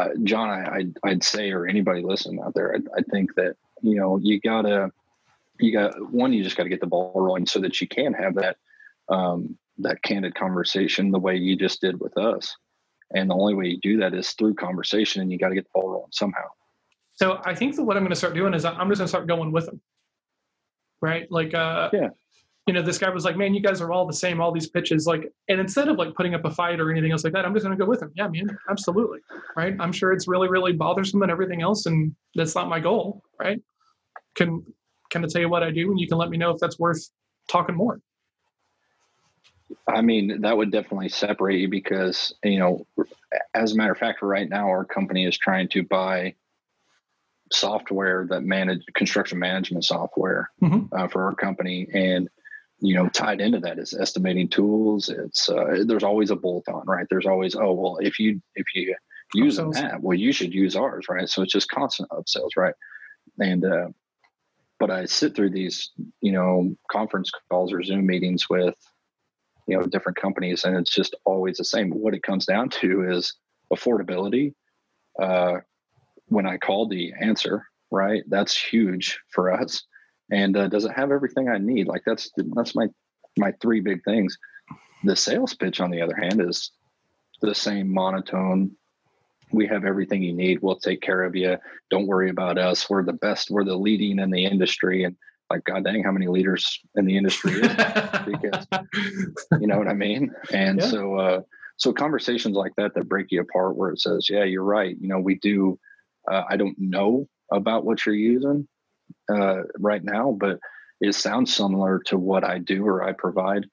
[0.00, 3.56] uh, John, I, I'd, I'd say, or anybody listening out there, I, I think that
[3.82, 4.90] you know you gotta,
[5.58, 8.12] you got one, you just got to get the ball rolling so that you can
[8.14, 8.56] have that
[9.08, 12.56] um, that candid conversation the way you just did with us.
[13.14, 15.64] And the only way you do that is through conversation, and you got to get
[15.64, 16.46] the ball rolling somehow.
[17.14, 19.08] so i think that what i'm going to start doing is i'm just going to
[19.08, 19.80] start going with them
[21.02, 22.10] right like uh Yeah.
[22.70, 24.68] You know this guy was like man you guys are all the same all these
[24.68, 27.44] pitches like and instead of like putting up a fight or anything else like that
[27.44, 29.18] i'm just going to go with him yeah man absolutely
[29.56, 33.24] right i'm sure it's really really bothersome and everything else and that's not my goal
[33.40, 33.60] right
[34.36, 34.64] can
[35.10, 36.78] can I tell you what i do and you can let me know if that's
[36.78, 37.10] worth
[37.48, 38.00] talking more
[39.86, 42.86] I mean, that would definitely separate you because, you know,
[43.54, 46.34] as a matter of fact, right now our company is trying to buy
[47.52, 50.88] software that manage construction management software Mhm.
[50.92, 51.88] uh, for our company.
[51.94, 52.28] And,
[52.80, 55.08] you know, tied into that is estimating tools.
[55.08, 57.06] It's, uh, there's always a bolt on, right?
[57.10, 58.94] There's always, oh, well, if you, if you
[59.34, 59.74] use Upsells.
[59.74, 61.28] that, well, you should use ours, right?
[61.28, 62.74] So it's just constant upsells, right?
[63.38, 63.88] And, uh,
[64.78, 65.90] but I sit through these,
[66.22, 68.74] you know, conference calls or Zoom meetings with,
[69.70, 73.08] you know different companies and it's just always the same what it comes down to
[73.08, 73.34] is
[73.72, 74.52] affordability
[75.22, 75.58] uh,
[76.26, 79.84] when i call the answer right that's huge for us
[80.30, 81.86] and uh, does it have everything i need?
[81.86, 82.88] Like that's that's my
[83.38, 84.36] my three big things.
[85.04, 86.72] The sales pitch on the other hand is
[87.40, 88.72] the same monotone.
[89.52, 90.60] We have everything you need.
[90.62, 91.56] We'll take care of you.
[91.90, 92.88] Don't worry about us.
[92.88, 93.50] We're the best.
[93.50, 95.04] We're the leading in the industry.
[95.04, 95.16] And
[95.50, 97.76] like god dang how many leaders in the industry is
[98.24, 98.66] because
[99.60, 100.32] you know what i mean?
[100.52, 100.86] And Yeah.
[100.86, 101.40] so uh
[101.76, 104.96] so conversations like that that break you apart where it says yeah you're right.
[105.00, 105.78] You know we do
[106.30, 108.68] uh, i don't know about what you're using
[109.30, 110.58] uh right now but
[111.00, 113.64] it sounds similar to what i do or i provide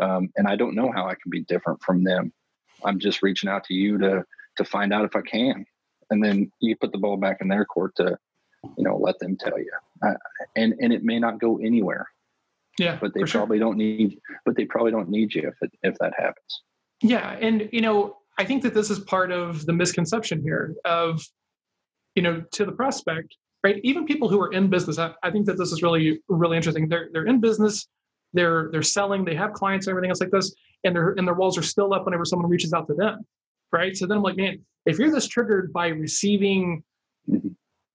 [0.00, 2.32] um, and i don't know how i can be different from them.
[2.84, 4.24] I'm just reaching out to you to
[4.56, 5.64] to find out if i can
[6.10, 8.16] and then you put the ball back in their court to
[8.76, 9.70] you know let them tell you.
[10.04, 10.14] Uh,
[10.56, 12.06] and and it may not go anywhere.
[12.78, 13.40] Yeah, but they for sure.
[13.40, 16.62] probably don't need but they probably don't need you if it, if that happens.
[17.02, 21.22] Yeah, and you know, I think that this is part of the misconception here of,
[22.14, 23.80] you know, to the prospect, right?
[23.82, 26.88] Even people who are in business, I, I think that this is really, really interesting.
[26.88, 27.88] They're they're in business,
[28.32, 31.34] they're they're selling, they have clients, and everything else like this, and their and their
[31.34, 33.26] walls are still up whenever someone reaches out to them,
[33.72, 33.96] right?
[33.96, 36.84] So then I'm like, man, if you're this triggered by receiving,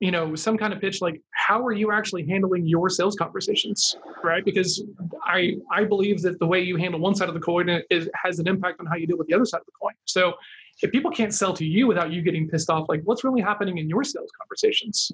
[0.01, 3.95] you know, some kind of pitch, like how are you actually handling your sales conversations,
[4.25, 4.43] right?
[4.43, 4.83] Because
[5.23, 8.39] I I believe that the way you handle one side of the coin is has
[8.39, 9.93] an impact on how you deal with the other side of the coin.
[10.03, 10.33] So
[10.81, 13.77] if people can't sell to you without you getting pissed off, like what's really happening
[13.77, 15.13] in your sales conversations?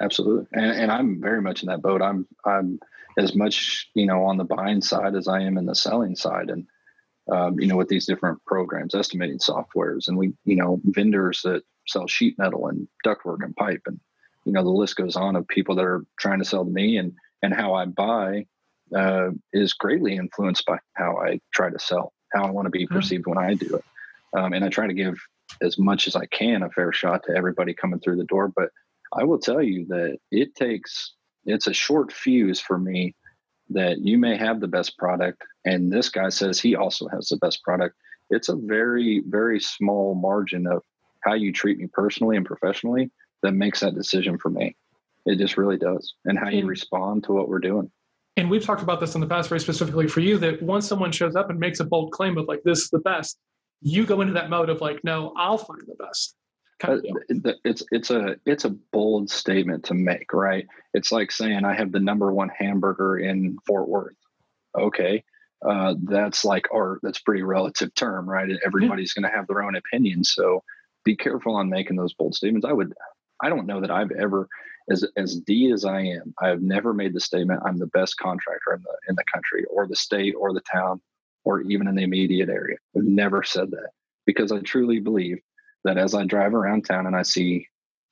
[0.00, 0.46] Absolutely.
[0.52, 2.02] And, and i'm very much in that boat.
[2.02, 2.78] I'm i'm
[3.18, 6.48] as much you know on the buying side as i am in the selling side
[6.50, 6.66] and
[7.30, 11.62] um, you know with these different programs estimating softwares and we you know vendors that
[11.86, 13.98] sell sheet metal and ductwork and pipe and
[14.44, 16.96] you know the list goes on of people that are trying to sell to me
[16.96, 18.46] and and how i buy
[18.96, 22.80] uh, is greatly influenced by how i try to sell how i want to be
[22.80, 22.86] Yeah.
[22.96, 23.84] perceived when i do it.
[24.38, 25.16] Um, and i try to give
[25.62, 28.70] as much as i can a fair shot to everybody coming through the door but
[29.12, 31.14] I will tell you that it takes
[31.46, 33.14] it's a short fuse for me
[33.70, 37.36] that you may have the best product and this guy says he also has the
[37.38, 37.96] best product.
[38.30, 40.82] It's a very very small margin of
[41.22, 43.10] how you treat me personally and professionally
[43.42, 44.76] that makes that decision for me.
[45.26, 46.14] It just really does.
[46.24, 47.90] And how you respond to what we're doing.
[48.36, 51.12] And we've talked about this in the past, very specifically for you, that once someone
[51.12, 53.38] shows up and makes a bold claim of like this is the best,
[53.82, 56.34] you go into that mode of like, no, I'll find the best.
[56.80, 57.54] Kind of deal.
[57.64, 60.66] It's it's a it's a bold statement to make, right?
[60.94, 64.16] It's like saying I have the number one hamburger in Fort Worth.
[64.78, 65.22] Okay,
[65.68, 67.00] uh, that's like art.
[67.02, 68.48] That's pretty relative term, right?
[68.64, 70.62] Everybody's going to have their own opinion, so
[71.04, 72.66] be careful on making those bold statements.
[72.66, 72.94] I would,
[73.42, 74.48] I don't know that I've ever,
[74.90, 78.16] as as D as I am, I have never made the statement I'm the best
[78.16, 81.02] contractor in the in the country or the state or the town
[81.44, 82.78] or even in the immediate area.
[82.96, 83.90] I've never said that
[84.24, 85.40] because I truly believe
[85.84, 87.66] that as I drive around town and I see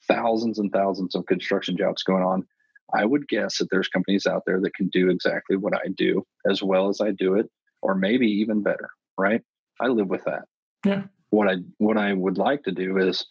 [0.07, 2.47] thousands and thousands of construction jobs going on,
[2.95, 6.25] I would guess that there's companies out there that can do exactly what I do
[6.49, 7.51] as well as I do it,
[7.83, 9.43] or maybe even better, right?
[9.81, 10.45] I live with that.
[10.85, 11.03] Yeah.
[11.31, 13.27] What I what I would like to do is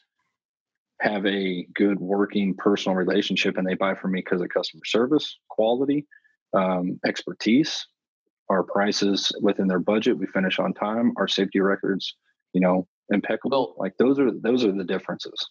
[1.01, 5.37] have a good working personal relationship and they buy from me because of customer service,
[5.49, 6.05] quality,
[6.53, 7.87] um, expertise,
[8.49, 12.15] our prices within their budget, we finish on time, our safety records,
[12.53, 13.75] you know, impeccable.
[13.75, 15.49] Well- like those are those are the differences.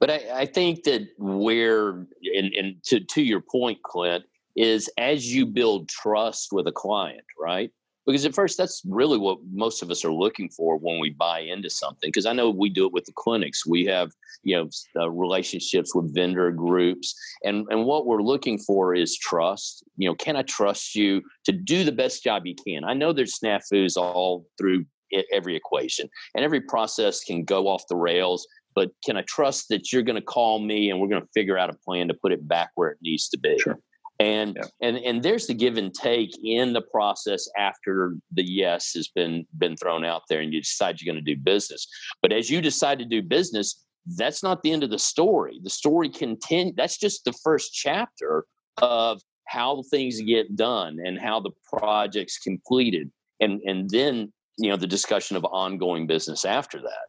[0.00, 4.24] But I, I think that where, and, and to, to your point, Clint,
[4.56, 7.70] is as you build trust with a client, right?
[8.06, 11.40] Because at first, that's really what most of us are looking for when we buy
[11.40, 12.08] into something.
[12.08, 13.66] Because I know we do it with the clinics.
[13.66, 14.68] We have, you know,
[15.00, 19.84] uh, relationships with vendor groups, and and what we're looking for is trust.
[19.96, 22.84] You know, can I trust you to do the best job you can?
[22.84, 24.84] I know there's snafus all through
[25.32, 29.92] every equation, and every process can go off the rails but can I trust that
[29.92, 32.32] you're going to call me and we're going to figure out a plan to put
[32.32, 33.58] it back where it needs to be?
[33.58, 33.78] Sure.
[34.20, 34.68] And Yeah.
[34.80, 39.44] and and there's the give and take in the process after the yes has been
[39.58, 41.86] been thrown out there and you decide you're going to do business.
[42.22, 43.84] But as you decide to do business,
[44.16, 45.58] that's not the end of the story.
[45.64, 46.72] The story continue.
[46.76, 48.44] That's just the first chapter
[48.78, 54.76] of how things get done and how the project's completed, and and then you know
[54.76, 57.06] the discussion of ongoing business after that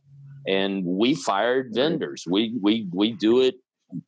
[0.47, 2.25] and we fired vendors.
[2.29, 3.55] We we we do it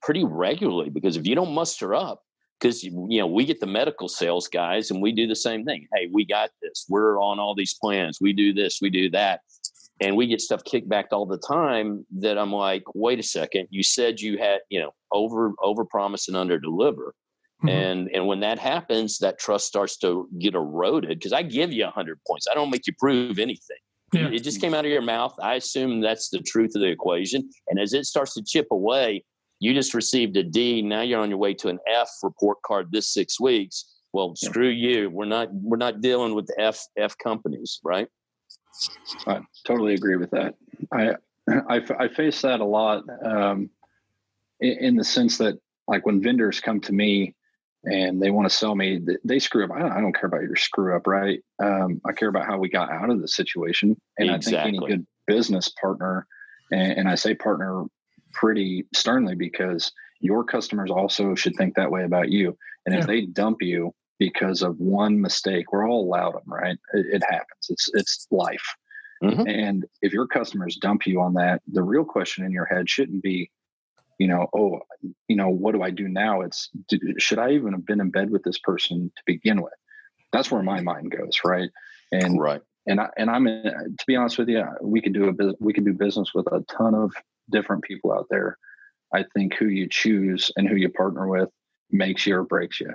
[0.02, 2.24] pretty regularly because if you don't muster up,
[2.60, 5.88] because you know we get the medical sales guys and we do the same thing.
[5.96, 6.86] Hey, we got this.
[6.90, 8.20] We're on all these plans.
[8.22, 8.80] We do this.
[8.82, 9.42] We do that.
[10.00, 13.68] And we get stuff kicked back all the time that I'm like, wait a second,
[13.72, 17.16] you said you had, you know, over over promise and under deliver.
[17.64, 17.70] Mhm.
[17.70, 21.88] And and when that happens, that trust starts to get eroded because I give you
[21.88, 22.48] hundred points.
[22.52, 23.78] I don't make you prove anything.
[24.14, 24.30] Yeah.
[24.30, 25.36] It just came out of your mouth.
[25.42, 27.50] I assume that's the truth of the equation.
[27.68, 29.26] And as it starts to chip away,
[29.60, 30.82] you just received a D.
[30.82, 33.96] Now you're on your way to an F report card this six weeks.
[34.14, 34.50] Well, Yeah.
[34.50, 35.10] screw you.
[35.10, 38.08] We're not we're not dealing with the F F companies, right?
[39.26, 40.56] I totally agree with that.
[40.92, 41.16] I
[41.70, 43.70] I, I face that a lot um,
[44.60, 47.34] in, in the sense that like when vendors come to me
[47.92, 49.00] and they want to sell me.
[49.24, 49.72] They screw up.
[49.72, 51.40] I don't, I don't care about your screw up, right?
[51.64, 53.96] Um, I care about how we got out of the situation.
[54.18, 54.60] And exactly.
[54.60, 56.28] I think any good business partner,
[56.72, 57.84] and, and I say partner
[58.34, 62.58] pretty sternly because your customers also should think that way about you.
[62.86, 63.02] And yeah.
[63.02, 66.78] if they dump you because of one mistake, we're all allowed them, right?
[66.94, 67.68] It, it happens.
[67.70, 68.76] It's it's life.
[69.24, 69.48] Mm-hmm.
[69.48, 73.24] And if your customers dump you on that, the real question in your head shouldn't
[73.24, 73.50] be,
[74.18, 74.80] you know, oh,
[75.28, 76.42] you know, what do I do now?
[76.42, 76.70] It's
[77.18, 79.74] should I even have been in bed with this person to begin with?
[80.32, 81.70] That's where my mind goes, right?
[82.12, 82.62] And right.
[82.86, 85.74] And I and I'm in, to be honest with you, we could do a we
[85.74, 87.14] could do business with a ton of
[87.52, 88.58] different people out there.
[89.14, 91.50] I think who you choose and who you partner with
[91.92, 92.94] makes you or breaks you.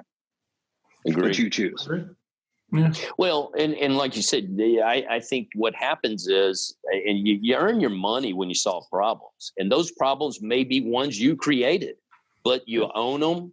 [1.07, 1.29] Agree.
[1.29, 1.89] But you choose.
[2.73, 2.93] Yeah.
[3.19, 7.55] Well, and, and like you said, I, I think what happens is, and you, you
[7.55, 11.97] earn your money when you solve problems, and those problems may be ones you created,
[12.45, 13.53] but you own them,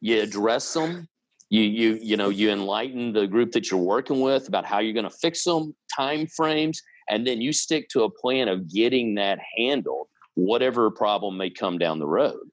[0.00, 1.08] you address them,
[1.48, 4.92] you you you know you enlighten the group that you're working with about how you're
[4.92, 9.14] going to fix them, time frames, and then you stick to a plan of getting
[9.14, 12.50] that handled, whatever problem may come down the road.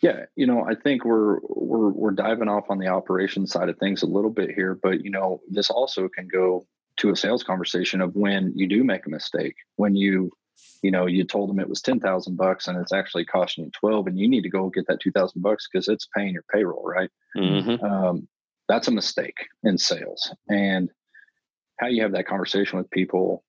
[0.00, 3.78] Yeah, you know, I think we're we're we're diving off on the operations side of
[3.78, 6.66] things a little bit here, but you know, this also can go
[6.98, 10.30] to a sales conversation of when you do make a mistake, when you
[10.82, 14.08] you know you told them it was 10,000 bucks and it's actually costing you 12
[14.08, 17.10] and you need to go get that 2,000 bucks because it's paying your payroll, right?
[17.36, 17.84] Mm-hmm.
[17.84, 18.28] Um,
[18.68, 20.32] that's a mistake in sales.
[20.48, 20.90] And
[21.78, 23.44] how you have that conversation with people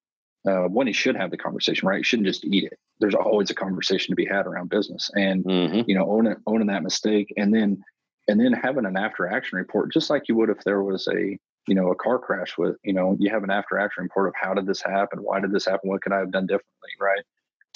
[0.47, 1.97] uh, when you should have the conversation, right?
[1.97, 2.79] You shouldn't just eat it.
[2.99, 5.81] There's always a conversation to be had around business, and mm-hmm.
[5.87, 7.83] you know, owning owning that mistake, and then
[8.27, 11.37] and then having an after action report, just like you would if there was a
[11.67, 14.33] you know a car crash with you know you have an after action report of
[14.39, 17.23] how did this happen, why did this happen, what could I have done differently, right?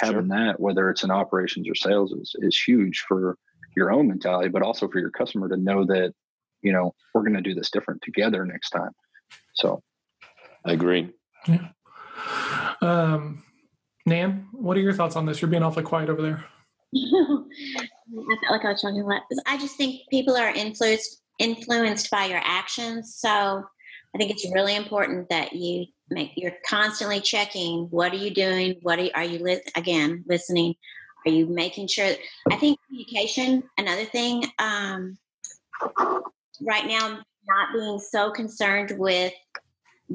[0.02, 0.14] Sure.
[0.14, 3.38] Having that, whether it's in operations or sales, is is huge for
[3.76, 6.14] your own mentality, but also for your customer to know that
[6.62, 8.92] you know we're going to do this different together next time.
[9.54, 9.82] So,
[10.66, 11.10] I agree.
[11.48, 11.70] Yeah.
[12.84, 13.44] Um,
[14.06, 15.42] Nan, what are your thoughts on this?
[15.42, 16.46] You're being awfully quiet over there.
[16.96, 19.24] I felt like I was talking a lot.
[19.48, 23.16] I just think people are influenced influenced by your actions.
[23.18, 28.32] So I think it's really important that you make you're constantly checking what are you
[28.32, 30.76] doing, what are you, are you li- again listening,
[31.26, 32.12] are you making sure?
[32.52, 33.64] I think communication.
[33.78, 34.46] Another thing.
[34.60, 35.18] Um,
[36.62, 39.34] right now, not being so concerned with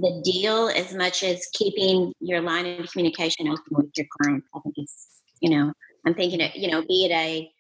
[0.01, 4.47] the deal as much as keeping your line of communication open with your clients.
[4.55, 5.07] I think it's,
[5.41, 5.73] you know,
[6.07, 7.51] I'm thinking, of, you know, be it a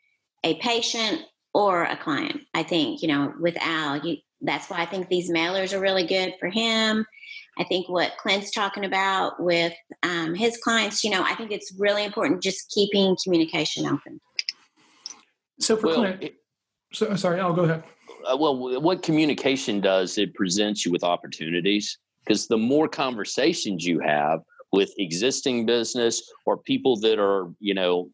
[0.44, 1.22] a patient
[1.52, 2.42] or a client.
[2.54, 6.06] I think, you know, with Al, you, that's why I think these mailers are really
[6.06, 7.04] good for him.
[7.58, 9.72] I think what Clint's talking about with
[10.04, 14.20] um, his clients, you know, I think it's really important just keeping communication open.
[15.58, 16.34] So for well, Clint, it,
[16.92, 17.82] so, sorry, I'll go ahead.
[18.24, 24.00] Uh, well, what communication does, it presents you with opportunities because the more conversations you
[24.00, 24.40] have
[24.72, 28.10] with existing business or people that are you know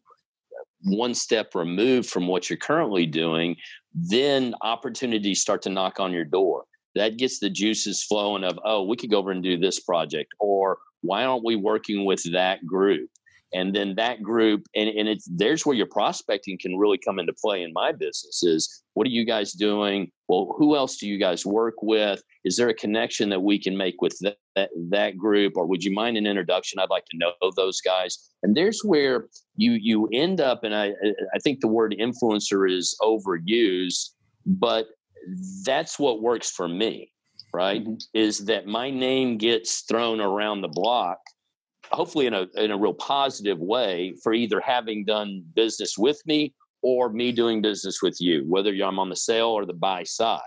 [0.83, 3.55] one step removed from what you're currently doing
[3.95, 6.65] then opportunities start to knock on your door.
[6.95, 10.33] That gets the juices flowing of oh we could go over and do this project
[10.39, 13.09] or why aren't we working with that group
[13.53, 17.33] and then that group and, and it's there's where your prospecting can really come into
[17.33, 20.11] play in my business is what are you guys doing?
[20.27, 22.21] Well who else do you guys work with?
[22.43, 25.53] Is there a connection that we can make with that, that, that group?
[25.55, 26.79] Or would you mind an introduction?
[26.79, 28.29] I'd like to know those guys.
[28.43, 30.87] And there's where you you end up and i
[31.33, 34.09] i think the word influencer is overused
[34.45, 34.87] but
[35.63, 37.11] that's what works for me
[37.55, 37.83] right?
[37.83, 37.95] Mm-hmm.
[38.13, 41.19] is that my name gets thrown around the block
[41.91, 46.53] hopefully in a in a real positive way for either having done business with me
[46.81, 50.41] or me doing business with you, whether I'm on the sale or the buy side.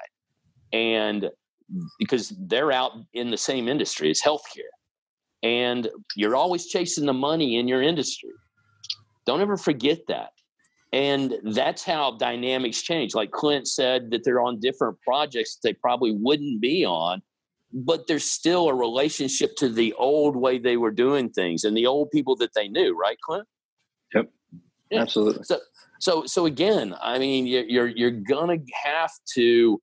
[0.72, 1.28] And
[1.98, 4.72] because they're out in the same industry as healthcare.
[5.42, 8.30] And you're always chasing the money in your industry.
[9.26, 10.30] Don't ever forget that.
[10.92, 13.14] And that's how dynamics change.
[13.14, 17.20] Like Clint said, that they're on different projects they probably wouldn't be on
[17.72, 21.86] but there's still a relationship to the old way they were doing things and the
[21.86, 23.46] old people that they knew, right, Clint?
[24.14, 24.30] Yep,
[24.90, 25.02] yeah.
[25.02, 25.44] absolutely.
[25.44, 25.58] So,
[26.00, 29.80] so, so again, I mean, you're you're gonna have to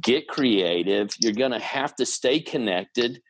[0.00, 1.10] get creative.
[1.18, 3.20] You're gonna have to stay connected,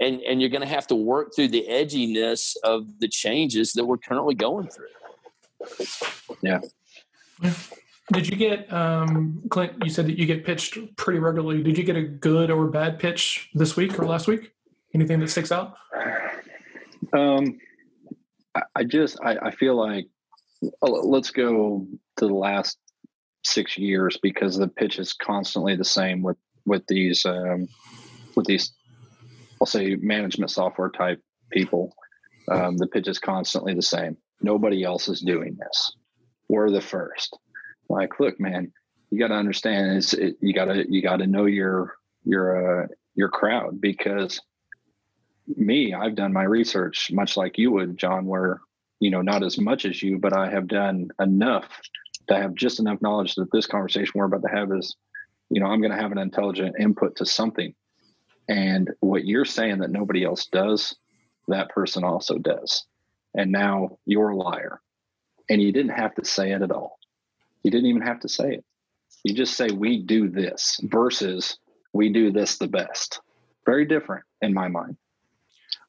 [0.00, 3.98] and and you're gonna have to work through the edginess of the changes that we're
[3.98, 4.86] currently going through.
[6.42, 6.60] Yeah.
[8.12, 9.72] Did you get um, Clint?
[9.82, 11.62] You said that you get pitched pretty regularly.
[11.62, 14.52] Did you get a good or bad pitch this week or last week?
[14.94, 15.74] Anything that sticks out?
[17.12, 17.58] Um,
[18.74, 20.06] I just I, I feel like
[20.82, 21.86] oh, let's go
[22.18, 22.78] to the last
[23.42, 26.36] six years because the pitch is constantly the same with
[26.66, 27.68] with these um,
[28.36, 28.72] with these
[29.60, 31.94] I'll say management software type people.
[32.50, 34.18] Um, the pitch is constantly the same.
[34.42, 35.96] Nobody else is doing this.
[36.48, 37.38] We're the first.
[37.88, 38.72] Like, look, man,
[39.10, 42.84] you got to understand is it, you got to you got to know your your
[42.84, 44.40] uh, your crowd because
[45.46, 48.60] me, I've done my research much like you would, John, where
[49.00, 51.68] you know not as much as you, but I have done enough
[52.28, 54.96] to have just enough knowledge that this conversation we're about to have is,
[55.50, 57.74] you know, I'm going to have an intelligent input to something.
[58.48, 60.96] And what you're saying that nobody else does,
[61.48, 62.84] that person also does.
[63.34, 64.80] And now you're a liar.
[65.50, 66.98] And you didn't have to say it at all.
[67.64, 68.64] You didn't even have to say it.
[69.24, 71.58] You just say, we do this versus
[71.92, 73.20] we do this the best.
[73.66, 74.96] Very different in my mind.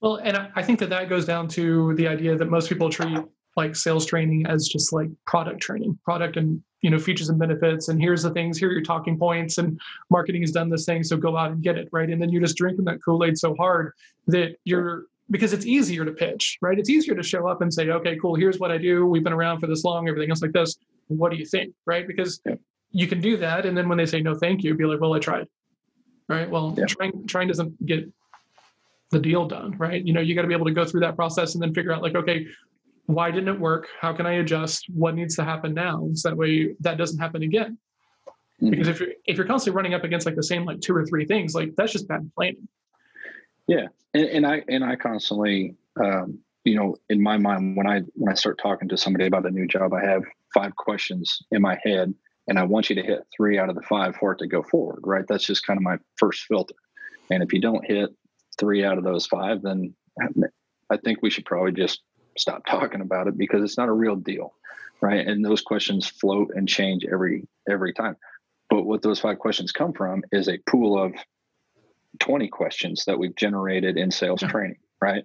[0.02, 3.20] Well, and I think that that goes down to the idea that most people treat
[3.56, 7.88] like sales training as just like product training, product and you know features and benefits,
[7.88, 11.04] and here's the things, here are your talking points, and marketing has done this thing,
[11.04, 12.10] so go out and get it, right?
[12.10, 13.94] And then you're just drinking that Kool Aid so hard
[14.28, 16.78] that you're because it's easier to pitch, right?
[16.78, 19.06] It's easier to show up and say, okay, cool, here's what I do.
[19.06, 20.78] We've been around for this long, everything else like this.
[21.08, 22.08] What do you think, right?
[22.08, 22.56] Because yeah.
[22.92, 25.14] you can do that, and then when they say no, thank you, be like, well,
[25.14, 25.48] I tried,
[26.28, 26.50] right?
[26.50, 26.86] Well, yeah.
[26.86, 28.10] trying trying doesn't get
[29.12, 30.04] the deal done, right?
[30.04, 31.94] You know, you got to be able to go through that process and then figure
[31.94, 32.48] out like, okay,
[33.06, 33.88] why didn't it work?
[34.00, 34.86] How can I adjust?
[34.94, 36.10] What needs to happen now?
[36.14, 37.78] So that way that doesn't happen again.
[38.62, 38.70] Mm-hmm.
[38.70, 41.06] Because if you're if you're constantly running up against like the same like two or
[41.06, 42.68] three things, like that's just bad planning.
[43.68, 48.02] Yeah, and, and I and I constantly, um, you know, in my mind when I
[48.14, 50.24] when I start talking to somebody about a new job, I have
[50.56, 52.14] five questions in my head,
[52.48, 54.64] and I want you to hit three out of the five for it to go
[54.64, 55.02] forward.
[55.04, 55.26] Right?
[55.28, 56.76] That's just kind of my first filter.
[57.30, 58.10] And if you don't hit
[58.58, 59.94] three out of those five, then
[60.90, 62.02] I think we should probably just
[62.38, 64.54] stop talking about it because it's not a real deal,
[65.02, 65.26] right?
[65.26, 68.16] And those questions float and change every every time.
[68.70, 71.14] But what those five questions come from is a pool of
[72.20, 75.24] 20 questions that we've generated in sales training, right?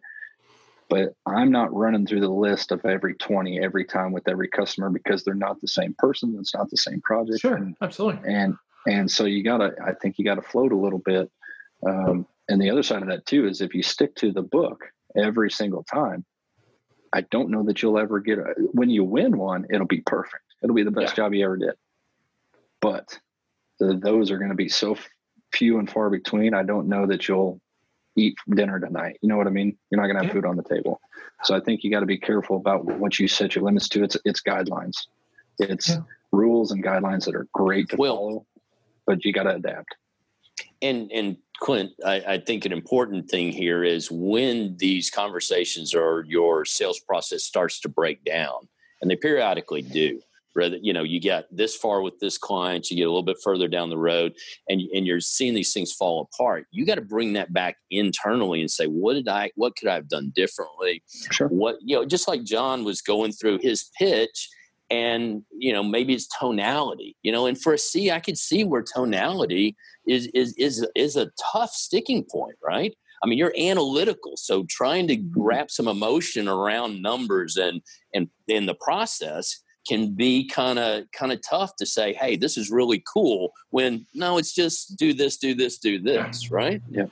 [0.91, 4.91] But I'm not running through the list of every 20 every time with every customer
[4.91, 6.37] because they're not the same person.
[6.39, 7.41] It's not the same project.
[7.41, 8.29] Sure, and, absolutely.
[8.31, 11.31] And and so you gotta, I think you gotta float a little bit.
[11.87, 14.85] Um, and the other side of that too is if you stick to the book
[15.17, 16.25] every single time,
[17.13, 20.43] I don't know that you'll ever get a, when you win one, it'll be perfect.
[20.63, 21.25] It'll be the best yeah.
[21.25, 21.75] job you ever did.
[22.81, 23.19] But
[23.79, 24.97] the, those are going to be so
[25.53, 26.55] few and far between.
[26.55, 27.61] I don't know that you'll
[28.17, 29.19] eat dinner tonight.
[29.23, 29.77] You know what I mean?
[29.91, 30.41] You're not going to have yeah.
[30.41, 31.01] food on the table.
[31.45, 34.05] So I think you got to be careful about what you set your limits to.
[34.05, 34.97] It's it's guidelines.
[35.59, 35.99] It's yeah.
[36.33, 38.47] rules and guidelines that are great to well, follow,
[39.07, 39.95] but you got to adapt.
[40.83, 46.25] And and Clint, I, I, think an important thing here is when these conversations or
[46.27, 48.67] your sales process starts to break down,
[49.01, 50.21] and they periodically do.
[50.55, 53.39] Rather, you know, you get this far with this client, you get a little bit
[53.43, 54.35] further down the road,
[54.69, 56.67] and and you're seeing these things fall apart.
[56.71, 59.95] You got to bring that back internally and say, what did I, what could I
[59.95, 61.03] have done differently?
[61.31, 61.49] Sure.
[61.49, 64.49] What you know, just like John was going through his pitch
[64.91, 68.65] and you know maybe it's tonality you know and for a c i could see
[68.65, 69.77] where tonality
[70.07, 75.07] is is is is a tough sticking point right i mean you're analytical so trying
[75.07, 75.41] to mm-hmm.
[75.41, 77.81] wrap some emotion around numbers and
[78.15, 82.57] and in the process can be kind of kind of tough to say hey this
[82.57, 86.83] is really cool when no it's just do this do this do this right?
[86.91, 87.07] Yeah.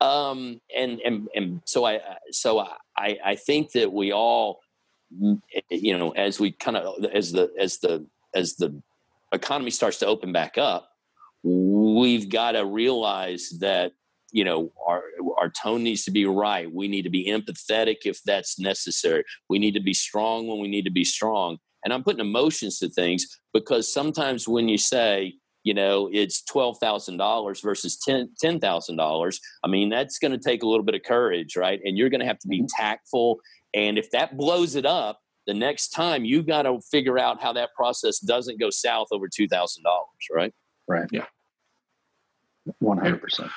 [0.00, 2.66] Um and and and so i uh, so
[2.96, 4.60] i i think that we all
[5.14, 8.80] mm, eh, you know as we kind of as the as the as the
[9.32, 10.90] economy starts to open back up
[11.42, 13.92] we've got to realize that
[14.32, 15.02] you know our
[15.38, 16.72] our tone needs to be right.
[16.72, 19.24] We need to be empathetic if that's necessary.
[19.48, 22.78] We need to be strong when we need to be strong and i'm putting emotions
[22.78, 29.90] to things because sometimes when you say you know it's $12,000 versus $10,000 I mean
[29.90, 32.38] that's going to take a little bit of courage right and you're going to have
[32.38, 32.82] to be mm-hmm.
[32.82, 33.40] tactful
[33.74, 37.52] and if that blows it up, the next time you got to figure out how
[37.54, 40.52] that process doesn't go south over two thousand dollars, right?
[40.88, 41.08] Right.
[41.10, 41.26] Yeah.
[42.78, 43.50] One hundred percent.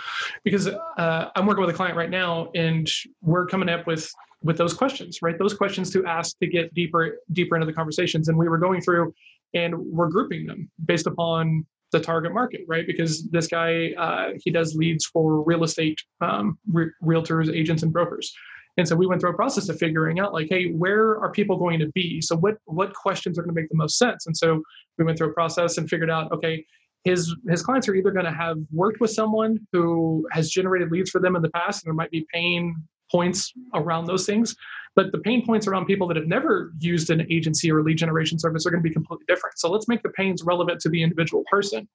[0.43, 2.89] Because uh, I'm working with a client right now, and
[3.21, 4.09] we're coming up with
[4.41, 5.37] with those questions, right?
[5.37, 8.81] Those questions to ask to get deeper deeper into the conversations, and we were going
[8.81, 9.13] through,
[9.53, 12.87] and we're grouping them based upon the target market, right?
[12.87, 17.91] Because this guy uh, he does leads for real estate um, re- realtors, agents, and
[17.91, 18.33] brokers.
[18.77, 21.57] And so we went through a process of figuring out like, hey, where are people
[21.57, 22.21] going to be?
[22.21, 24.25] So what what questions are going to make the most sense?
[24.25, 24.63] And so
[24.97, 26.65] we went through a process and figured out, okay,
[27.03, 31.09] his his clients are either going to have worked with someone who has generated leads
[31.09, 32.75] for them in the past, and there might be pain
[33.11, 34.55] points around those things.
[34.95, 38.37] But the pain points around people that have never used an agency or lead generation
[38.37, 39.57] service are going to be completely different.
[39.57, 41.87] So let's make the pains relevant to the individual person.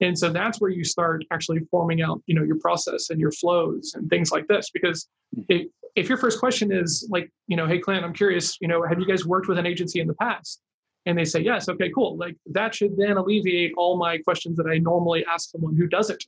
[0.00, 3.32] And so that's where you start actually forming out, you know, your process and your
[3.32, 4.70] flows and things like this.
[4.70, 5.08] Because
[5.48, 8.98] if, your first question is like, you know, hey, Clint, I'm curious, you know, have
[8.98, 10.60] you guys worked with an agency in the past?
[11.06, 11.68] And they say yes.
[11.68, 12.16] Okay, cool.
[12.16, 16.24] Like that should then alleviate all my questions that I normally ask someone who doesn't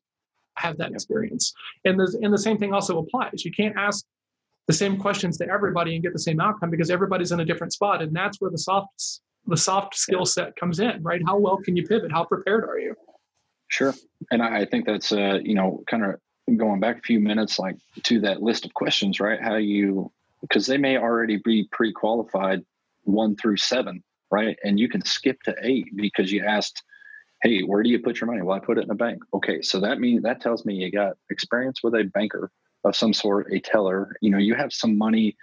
[0.59, 1.53] have that experience.
[1.85, 3.45] And the and the same thing also applies.
[3.45, 4.05] You can't ask
[4.67, 7.73] the same questions to everybody and get the same outcome because everybody's in a different
[7.73, 11.23] spot, and that's where the soft the soft skill set comes in, right?
[11.25, 12.11] How well can you pivot?
[12.11, 12.95] How prepared are you?
[13.69, 13.95] Sure,
[14.31, 16.17] and I think that's uh, you know kind of
[16.57, 19.41] going back a few minutes, like to that list of questions, right?
[19.41, 22.63] How you because they may already be pre-qualified
[23.05, 24.57] one through seven, right?
[24.65, 26.83] And you can skip to eight because you asked,
[27.43, 29.23] "Hey, where do you put your money?" Well, I put it in a bank.
[29.35, 32.51] Okay, so that means that tells me you got experience with a banker
[32.85, 34.17] of some sort, a teller.
[34.21, 35.37] You know, you have some money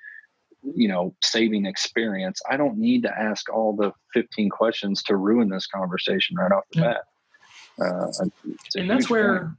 [0.75, 5.49] you know saving experience i don't need to ask all the 15 questions to ruin
[5.49, 6.93] this conversation right off the yeah.
[6.93, 7.03] bat
[7.81, 8.25] uh,
[8.75, 9.51] and that's where point.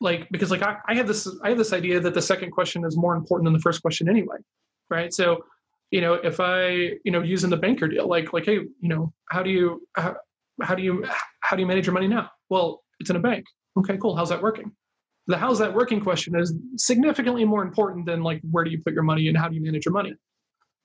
[0.00, 2.84] like because like I, I have this i have this idea that the second question
[2.84, 4.36] is more important than the first question anyway
[4.90, 5.44] right so
[5.92, 9.12] you know if i you know using the banker deal like like hey you know
[9.28, 10.16] how do you how,
[10.60, 11.04] how do you
[11.40, 12.30] how do you manage your money now?
[12.48, 13.44] Well it's in a bank.
[13.78, 14.16] Okay cool.
[14.16, 14.72] How's that working?
[15.26, 18.92] The how's that working question is significantly more important than like where do you put
[18.92, 20.14] your money and how do you manage your money?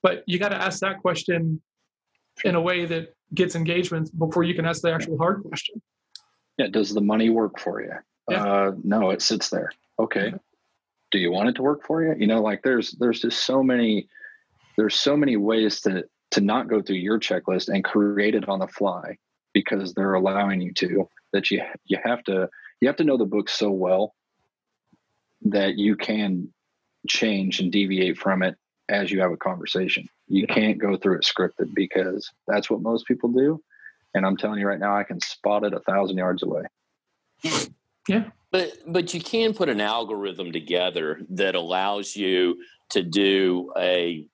[0.02, 1.60] But you got to ask that question
[2.44, 5.80] in a way that gets engagement before you can ask the actual hard question.
[6.56, 7.92] Yeah does the money work for you?
[8.28, 8.44] Yeah.
[8.44, 9.70] uh, no it sits there.
[9.98, 10.32] Okay.
[11.10, 12.14] Do you want it to work for you?
[12.18, 14.08] You know like there's there's just so many
[14.78, 18.60] there's so many ways to to not go through your checklist and create it on
[18.60, 19.18] the fly
[19.52, 22.48] because they're allowing you to that you you have to
[22.80, 24.14] you have to know the book so well
[25.42, 26.48] that you can
[27.08, 28.56] change and deviate from it
[28.88, 30.08] as you have a conversation.
[30.28, 33.60] You can't go through it scripted because that's what most people do.
[34.14, 36.62] And I'm telling you right now, I can spot it a thousand yards away.
[38.08, 38.24] Yeah.
[38.50, 44.26] But but you can put an algorithm together that allows you to do a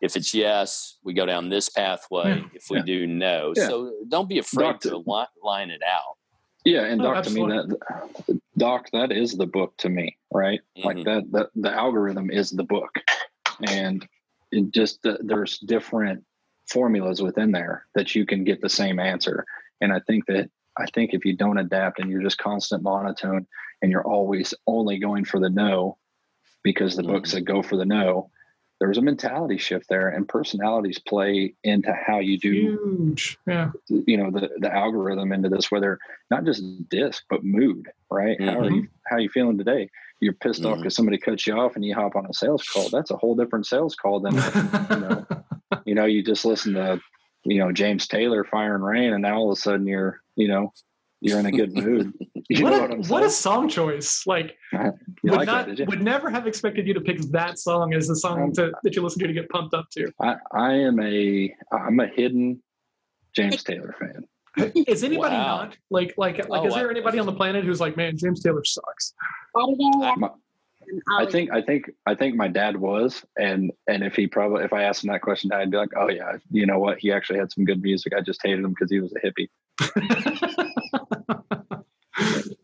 [0.00, 2.38] if it's yes, we go down this pathway.
[2.38, 2.44] Yeah.
[2.54, 2.84] If we yeah.
[2.84, 3.66] do no, yeah.
[3.66, 6.16] so don't be afraid to li- line it out.
[6.64, 10.60] Yeah, and oh, Doc, to me that Doc, that is the book to me, right?
[10.76, 10.86] Mm-hmm.
[10.86, 12.98] Like that, that the algorithm is the book,
[13.66, 14.06] and
[14.52, 16.24] it just the, there's different
[16.68, 19.44] formulas within there that you can get the same answer.
[19.80, 23.46] And I think that I think if you don't adapt and you're just constant monotone
[23.82, 25.96] and you're always only going for the no
[26.62, 27.12] because the mm-hmm.
[27.12, 28.30] book said go for the no,
[28.80, 33.38] there's a mentality shift there and personalities play into how you do Huge.
[33.46, 35.98] yeah you know the the algorithm into this whether
[36.30, 38.48] not just disc but mood right mm-hmm.
[38.48, 39.88] how are you how are you feeling today
[40.20, 40.72] you're pissed mm-hmm.
[40.72, 43.16] off because somebody cuts you off and you hop on a sales call that's a
[43.16, 45.26] whole different sales call than you know
[45.84, 47.00] you know you just listen to
[47.44, 50.48] you know James Taylor fire and rain and now all of a sudden you're you
[50.48, 50.72] know
[51.20, 52.12] you're in a good mood.
[52.52, 54.24] You what, a, what, what, a song choice!
[54.26, 54.92] Like, would
[55.22, 58.42] like not that, would never have expected you to pick that song as the song
[58.42, 60.12] um, to, that you listen to to get pumped up to.
[60.20, 62.60] I, I am a I'm a hidden
[63.36, 64.26] James Taylor fan.
[64.88, 65.58] Is anybody wow.
[65.58, 66.62] not like like like?
[66.62, 69.14] Oh, is there anybody on the planet who's like, man, James Taylor sucks?
[71.18, 74.72] I think I think I think my dad was, and and if he probably if
[74.72, 76.98] I asked him that question, I'd be like, oh yeah, you know what?
[76.98, 78.12] He actually had some good music.
[78.16, 79.48] I just hated him because he was a hippie.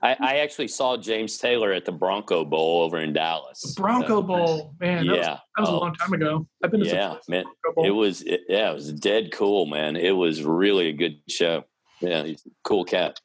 [0.03, 3.75] I, I, actually saw James Taylor at the Bronco Bowl over in Dallas.
[3.77, 5.07] Bronco so, Bowl, man.
[5.07, 6.47] That yeah, was, that was oh, a long time ago.
[6.63, 7.45] I've been to yeah, man.
[7.79, 9.97] It was it, yeah, it was dead cool, man.
[9.97, 11.65] It was really a good show.
[12.01, 12.27] Yeah,
[12.63, 13.19] cool cat.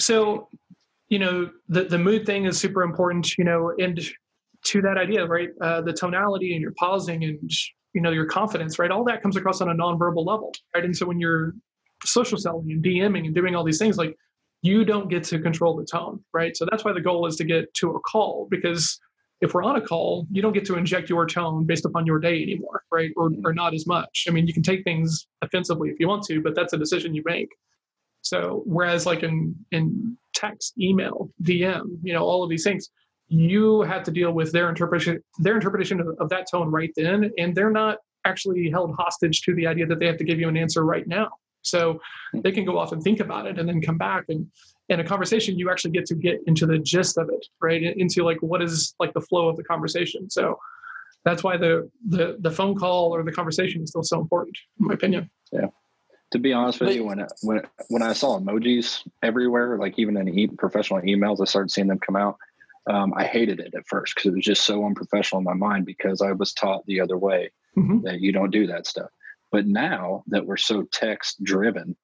[0.00, 0.48] So,
[1.08, 3.38] you know, the the mood thing is super important.
[3.38, 3.98] You know, and
[4.64, 5.50] to that idea, right?
[5.60, 7.50] Uh, the tonality and your pausing and
[7.94, 8.90] you know your confidence, right?
[8.90, 10.84] All that comes across on a nonverbal level, right?
[10.84, 11.54] And so when you're
[12.04, 14.16] social selling and DMing and doing all these things, like
[14.62, 16.56] you don't get to control the tone, right?
[16.56, 18.98] So that's why the goal is to get to a call because
[19.40, 22.18] if we're on a call, you don't get to inject your tone based upon your
[22.18, 23.10] day anymore, right?
[23.16, 23.46] Or, mm-hmm.
[23.46, 24.24] or not as much.
[24.26, 27.14] I mean, you can take things offensively if you want to, but that's a decision
[27.14, 27.48] you make.
[28.22, 32.90] So whereas like in in text, email, DM, you know, all of these things,
[33.28, 37.30] you have to deal with their interpretation their interpretation of, of that tone right then,
[37.38, 40.48] and they're not actually held hostage to the idea that they have to give you
[40.48, 41.30] an answer right now.
[41.62, 42.00] So
[42.32, 44.46] they can go off and think about it and then come back and
[44.88, 47.82] in a conversation you actually get to get into the gist of it, right?
[47.82, 50.30] Into like what is like the flow of the conversation.
[50.30, 50.58] So
[51.24, 54.86] that's why the the the phone call or the conversation is still so important, in
[54.86, 55.30] my opinion.
[55.52, 55.66] Yeah.
[56.32, 60.28] To be honest with you, when when when I saw emojis everywhere, like even in
[60.28, 62.36] e- professional emails, I started seeing them come out.
[62.88, 65.84] Um, I hated it at first because it was just so unprofessional in my mind
[65.84, 67.50] because I was taught the other way.
[67.76, 68.02] Mhm.
[68.02, 69.08] that you don't do that stuff.
[69.50, 71.96] But now that we're so text driven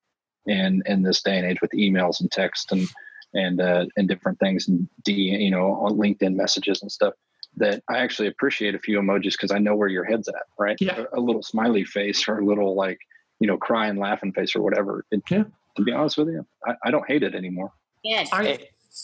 [0.46, 2.88] in in this day and age with emails and text and
[3.34, 7.14] and uh, and different things and D, you know on LinkedIn messages and stuff
[7.56, 10.76] that I actually appreciate a few emojis because I know where your head's at, right?
[10.80, 11.04] Yeah.
[11.12, 12.98] A, a little smiley face or a little like
[13.40, 15.04] you know crying laughing face or whatever.
[15.10, 15.44] It, Yeah.
[15.76, 17.72] To be honest with you, I, I don't hate it anymore.
[18.04, 18.28] Good.
[18.32, 18.58] I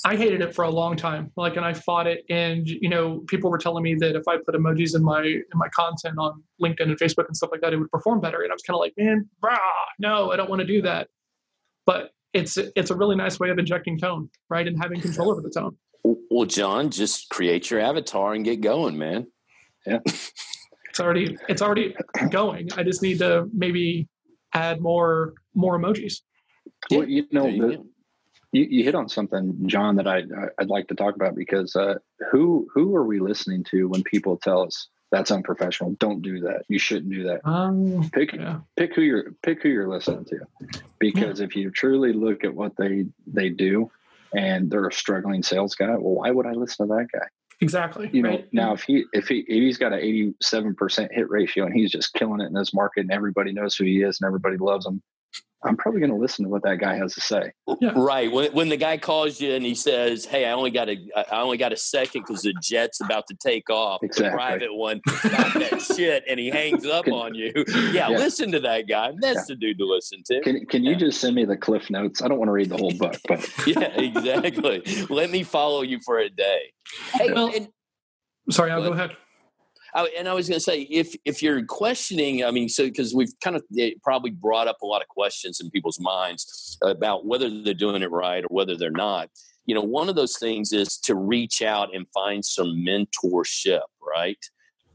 [0.05, 1.33] I hated it for a long time.
[1.37, 2.25] Like, and I fought it.
[2.31, 5.45] And you know, people were telling me that if I put emojis in my in
[5.55, 8.43] my content on LinkedIn and Facebook and stuff like that, it would perform better.
[8.43, 9.59] And I was kind of like, man, brah,
[9.99, 11.09] no, I don't want to do that.
[11.87, 15.41] But it's it's a really nice way of injecting tone, right, and having control over
[15.41, 15.77] the tone.
[16.03, 19.27] Well, John, just create your avatar and get going, man.
[19.87, 21.95] Yeah, it's already it's already
[22.31, 22.69] going.
[22.77, 24.09] I just need to maybe
[24.55, 26.21] add more more emojis.
[26.91, 27.87] Well, you know, you the, go.
[28.53, 30.23] You, you hit on something, John, that I
[30.59, 31.95] I'd like to talk about because uh,
[32.31, 35.93] who who are we listening to when people tell us that's unprofessional?
[35.99, 36.65] Don't do that.
[36.69, 37.47] You shouldn't do that.
[37.49, 40.41] Um, Pick yeah, pick who you're pick who you're listening to,
[40.99, 43.91] because if you truly look at what they they do,
[44.35, 47.27] and they're a struggling sales guy, well, why would I listen to that guy?
[47.61, 48.11] exactly.
[48.13, 48.49] You know, right?
[48.53, 51.75] now if he if he if he's got an eighty seven percent hit ratio and
[51.75, 54.57] he's just killing it in this market and everybody knows who he is and everybody
[54.57, 55.03] loves him,
[55.63, 57.53] I'm probably going to listen to what that guy has to say.
[57.81, 57.93] Yeah.
[57.95, 58.33] Right.
[58.33, 61.41] When, when the guy calls you and he says, "Hey, I only got a I
[61.43, 64.31] only got a second because the jet's about to take off, Exactly.
[64.31, 67.53] the private one, stop that shit," and he hangs up Can- on you.
[67.93, 68.19] Yeah, Yeah.
[68.19, 69.13] listen to that guy.
[69.21, 70.41] That's the dude to listen to.
[70.41, 72.23] Can can you just send me the cliff notes?
[72.23, 74.83] I don't want to read the whole book, but yeah, exactly.
[75.11, 76.73] Let me follow you for a day.
[77.13, 77.69] Hey, Well- and,
[78.51, 79.17] Sorry, I'll Go go ahead.
[79.95, 83.15] I, and I was going to say, if if you're questioning, I mean, so because
[83.15, 83.63] we've kind of
[84.03, 88.11] probably brought up a lot of questions in people's minds about whether they're doing it
[88.11, 89.31] right or whether they're not.
[89.67, 94.39] You know, one of those things is to reach out and find some mentorship, right?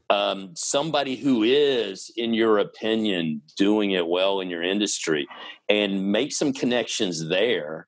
[0.10, 5.28] Um, somebody who is, in your opinion, doing it well in your industry,
[5.70, 7.88] and make some connections there,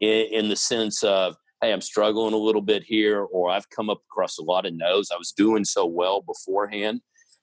[0.00, 4.02] in the sense of, hey, I'm struggling a little bit here, or I've come up
[4.10, 5.10] across a lot of no's.
[5.12, 7.00] I was doing so well beforehand,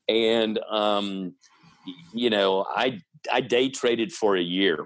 [0.08, 1.34] and um,
[2.14, 3.00] you know, I
[3.32, 4.86] I day traded for a year,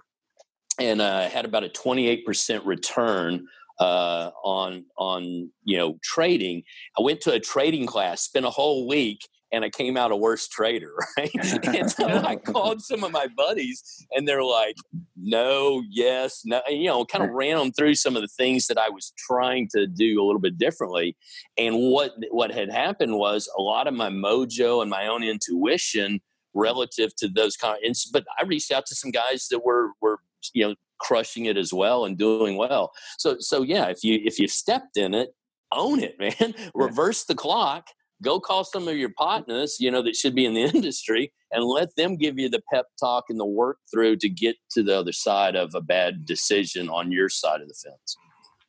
[0.80, 3.48] and uh, had about a 28 percent return
[3.80, 6.64] uh, on on you know trading.
[6.98, 9.28] I went to a trading class, spent a whole week.
[9.54, 11.32] And I came out a worse trader, right?
[11.64, 14.76] and so I called some of my buddies, and they're like,
[15.16, 18.68] no, yes, no, and, you know, kind of ran them through some of the things
[18.68, 21.16] that I was trying to do a little bit differently.
[21.58, 26.20] And what what had happened was a lot of my mojo and my own intuition
[26.54, 30.20] relative to those kind of, but I reached out to some guys that were were
[30.54, 32.92] you know crushing it as well and doing well.
[33.18, 35.36] So so yeah, if you if you stepped in it,
[35.72, 36.54] own it, man.
[36.74, 37.88] Reverse the clock.
[38.24, 41.64] Go call some of your partners, you know, that should be in the industry, and
[41.64, 44.98] let them give you the pep talk and the work through to get to the
[44.98, 48.16] other side of a bad decision on your side of the fence.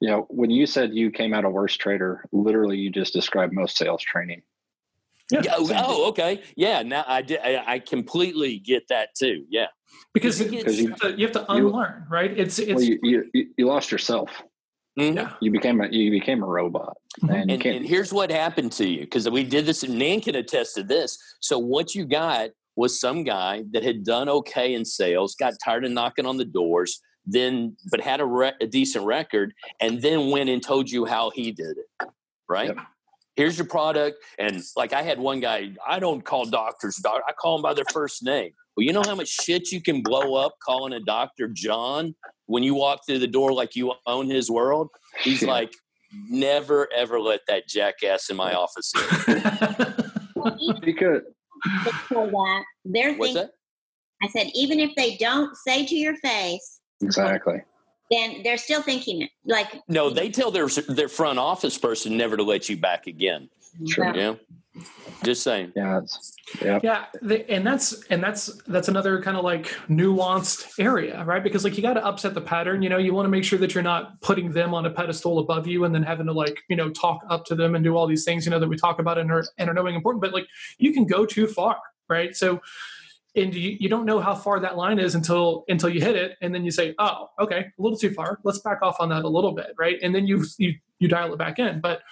[0.00, 3.52] you know, when you said you came out a worse trader, literally you just described
[3.54, 4.42] most sales training.
[5.30, 5.40] Yeah.
[5.44, 6.42] Yeah, oh, oh, okay.
[6.56, 7.40] Yeah, now I did.
[7.42, 9.46] I, I completely get that too.
[9.48, 9.68] Yeah.
[10.12, 12.30] Because You you, Because have to, you have to you- unlearn, right?
[12.36, 14.42] It's it's Well, you, you you- you lost yourself.
[14.98, 15.16] Mhm.
[15.16, 15.32] yeah.
[15.40, 17.42] You became a you became a robot, Mhm.
[17.42, 20.34] and And, and here's what happened to you because we did this, and Nan can
[20.36, 21.18] attest to this.
[21.40, 25.84] So what you got was some guy that had done okay in sales, got tired
[25.84, 30.30] of knocking on the doors, then but had a, re- a decent record, and then
[30.30, 32.08] went and told you how he did it.
[32.48, 32.68] Right.
[32.68, 32.78] Yep.
[33.36, 37.20] Here's your product, and like I had one guy, I don't call doctors doc.
[37.28, 38.52] I call them by their first name.
[38.76, 42.14] Well, you know how much shit you can blow up calling a doctor John
[42.46, 44.90] when you walk through the door like you own his world.
[45.20, 45.48] He's Yeah.
[45.48, 45.72] like,
[46.28, 48.92] never ever let that jackass in my office.
[49.26, 51.22] in." because
[52.08, 52.64] for that.
[52.84, 53.50] They're What's thinking, that?
[54.22, 57.62] I said, even if they don't say to your face, exactly.
[58.10, 59.30] then they're still thinking it.
[59.44, 63.48] Like, No, they tell their their front office person never to let you back again.
[63.86, 64.14] Sure.
[64.14, 64.34] Yeah,
[65.22, 65.72] just saying.
[65.76, 66.00] Yeah,
[66.62, 66.80] yeah.
[66.82, 71.42] yeah the, and that's and that's that's another kind of like nuanced area right?
[71.42, 72.98] Because like you got to upset the pattern you know?
[72.98, 75.84] You want to make sure that you're not putting them on a pedestal above you
[75.84, 78.24] and then having to like you know talk up to them and do all these
[78.24, 80.46] things you know that we talk about and are, and are knowing important but like
[80.78, 82.36] you can go too far right?
[82.36, 82.60] So
[83.36, 86.36] and you, you don't know how far that line is until until you hit it
[86.42, 88.40] and then you say oh okay a little too far.
[88.42, 89.98] Let's back off on that a little bit right?
[90.02, 91.80] And then you you you dial it back in.
[91.80, 92.02] But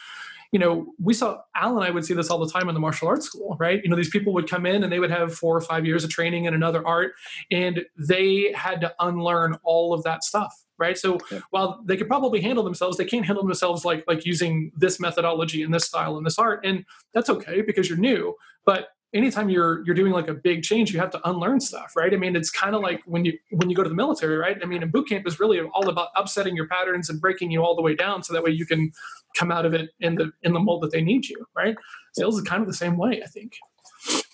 [0.53, 2.81] you know, we saw Al and I would see this all the time in the
[2.81, 3.81] martial arts school, right?
[3.83, 6.05] You know, these people would come in and they would have four or five years
[6.05, 7.15] of training in another art,
[7.51, 10.97] and they had to unlearn all of that stuff, right?
[10.99, 11.41] So Yeah.
[11.51, 15.63] while they could probably handle themselves, they can't handle themselves like like using this methodology
[15.63, 16.85] and this style and this art, and
[17.15, 18.35] that's okay because you're new.
[18.67, 22.13] But anytime you're you're doing like a big change you have to unlearn stuff right?
[22.13, 24.59] I mean it's kind of like when you when you go to the military right?
[24.63, 27.63] I mean in boot camp is really all about upsetting your patterns and breaking you
[27.63, 28.93] all the way down so that way you can
[29.37, 31.77] come out of it in the in the mold that they need you right?
[32.15, 33.55] Sales is kind of the same way i think.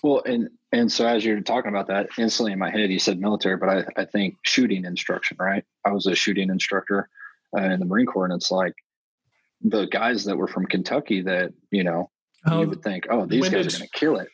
[0.03, 3.19] Well and and so as you're talking about that instantly in my head you said
[3.19, 5.63] military but i, I think shooting instruction right?
[5.85, 7.09] I was a shooting instructor
[7.57, 8.73] uh, in the marine corps and it's like
[9.61, 12.09] the guys that were from kentucky that you know
[12.45, 14.29] oh, you would think oh these guys are going to kill it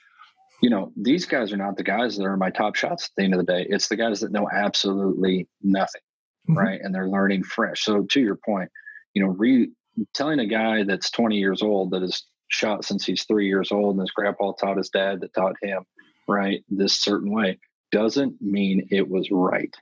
[0.61, 3.23] you know, these guys are not the guys that are my top shots at the
[3.23, 3.65] end of the day.
[3.69, 6.01] It's the guys that know absolutely nothing,
[6.49, 6.57] mm-hmm.
[6.57, 6.79] right?
[6.81, 7.83] And they're learning fresh.
[7.83, 8.69] So to your point,
[9.13, 9.69] you know, re
[10.13, 13.95] telling a guy that's 20 years old that has shot since he's three years old
[13.95, 15.83] and his grandpa taught his dad that taught him,
[16.27, 17.59] right, this certain way
[17.91, 19.73] doesn't mean it was right,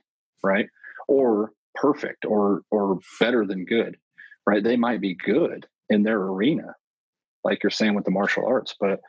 [0.42, 0.66] right?
[1.08, 3.96] Or perfect or or better than good,
[4.46, 4.62] right?
[4.62, 6.74] They might be good in their arena,
[7.42, 9.00] like you're saying with the martial arts, but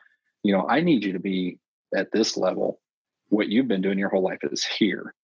[0.46, 1.58] you know, I need you to be
[1.94, 2.80] at this level.
[3.28, 5.14] What you've been doing your whole life is here.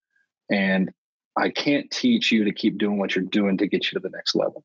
[0.51, 0.91] And
[1.37, 4.11] I can't teach you to keep doing what you're doing to get you to the
[4.11, 4.65] next level.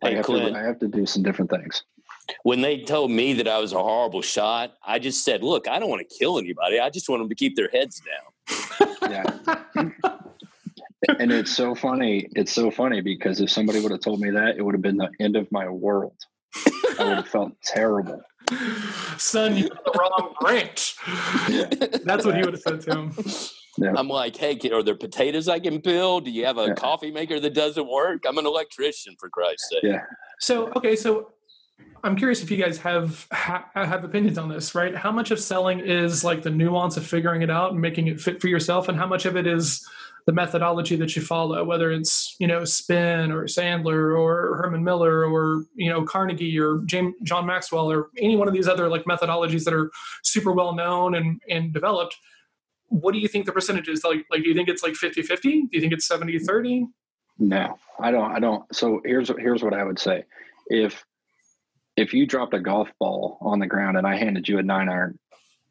[0.00, 1.82] Hey, I, have Clint, to, I have to do some different things.
[2.44, 5.78] When they told me that I was a horrible shot, I just said, look, I
[5.78, 6.78] don't want to kill anybody.
[6.78, 8.96] I just want them to keep their heads down.
[9.10, 9.90] yeah.
[11.18, 12.28] and it's so funny.
[12.36, 14.96] It's so funny because if somebody would have told me that, it would have been
[14.96, 16.16] the end of my world.
[16.98, 18.22] I would have felt terrible.
[19.16, 20.96] Son, you got the wrong branch.
[21.48, 21.68] Yeah.
[22.04, 23.12] That's what he would have said to him.
[23.78, 23.94] Yeah.
[23.96, 26.24] I'm like, hey, are there potatoes I can build?
[26.24, 26.74] Do you have a yeah.
[26.74, 28.24] coffee maker that doesn't work?
[28.26, 29.84] I'm an electrician, for Christ's sake.
[29.84, 30.02] Yeah.
[30.40, 31.32] So, okay, so
[32.02, 34.96] I'm curious if you guys have have opinions on this, right?
[34.96, 38.20] How much of selling is like the nuance of figuring it out and making it
[38.20, 39.86] fit for yourself, and how much of it is
[40.26, 45.24] the methodology that you follow, whether it's you know Spin or Sandler or Herman Miller
[45.24, 49.04] or you know Carnegie or James John Maxwell or any one of these other like
[49.04, 49.90] methodologies that are
[50.22, 52.16] super well known and and developed.
[52.88, 54.02] What do you think the percentage is?
[54.02, 55.42] Like, like do you think it's like 50-50?
[55.42, 56.86] Do you think it's 70-30?
[57.38, 58.32] No, I don't.
[58.32, 58.74] I don't.
[58.74, 60.24] So here's here's what I would say.
[60.66, 61.04] If
[61.96, 64.88] if you dropped a golf ball on the ground and I handed you a nine
[64.88, 65.18] iron,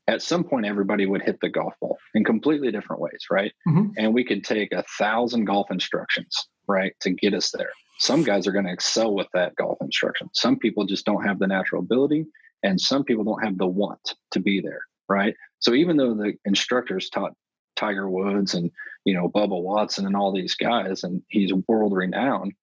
[0.10, 3.53] at some point everybody would hit the golf ball in completely different ways, right?
[3.68, 3.91] Mm-hmm.
[3.97, 7.70] And we could take a thousand golf instructions, right, to get us there.
[7.99, 10.30] Some guys are going to excel with that golf instruction.
[10.34, 12.26] Some people just don't have the natural ability,
[12.64, 15.36] and some people don't have the want to be there, right?
[15.60, 17.34] So even though the instructors taught
[17.76, 18.72] Tiger Woods and
[19.05, 22.53] you know Bubba Watson and all these guys, and he's world renowned,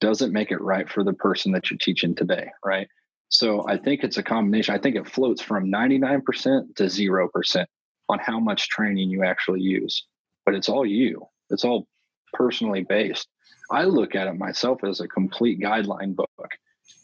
[0.00, 2.88] doesn't make it right for the person that you're teaching today, right?
[3.28, 4.74] So I think it's a combination.
[4.74, 7.66] I think it floats from 99% to 0%
[8.08, 10.06] on how much training you actually use.
[10.44, 11.88] But it's all you, it's all
[12.32, 13.28] personally based.
[13.70, 16.28] I look at it myself as a complete guideline book.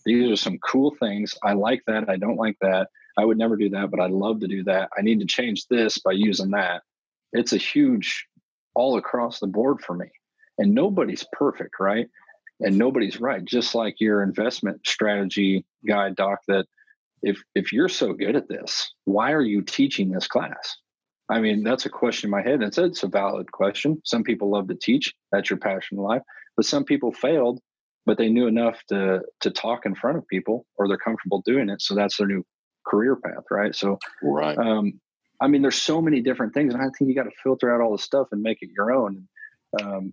[0.05, 1.35] These are some cool things.
[1.43, 2.09] I like that.
[2.09, 2.89] I don't like that.
[3.19, 4.91] I would never do that, but I love to do that.
[4.97, 6.83] I need to change this by using that.
[7.33, 8.27] It's a huge
[8.75, 10.07] all across the board for me.
[10.59, 12.09] And nobody's perfect, right?
[12.63, 13.45] And nobody's right.
[13.45, 16.67] Just like your investment strategy guy doc that
[17.23, 20.77] if if you're so good at this why are you teaching this class?
[21.29, 22.55] I mean that's a question in my head.
[22.55, 24.01] And it's, it's a valid question.
[24.05, 25.15] Some people love to teach.
[25.31, 26.23] That's your passion in life.
[26.57, 27.61] But some people failed
[28.05, 31.69] but they knew enough to to talk in front of people or they're comfortable doing
[31.69, 31.81] it.
[31.81, 32.45] So that's their new
[32.87, 33.75] career path right?
[33.75, 34.59] So right.
[34.59, 35.01] um,
[35.41, 37.81] i mean there's so many different things and i think you got to filter out
[37.81, 39.29] all the stuff and make it your own.
[39.81, 40.13] Um,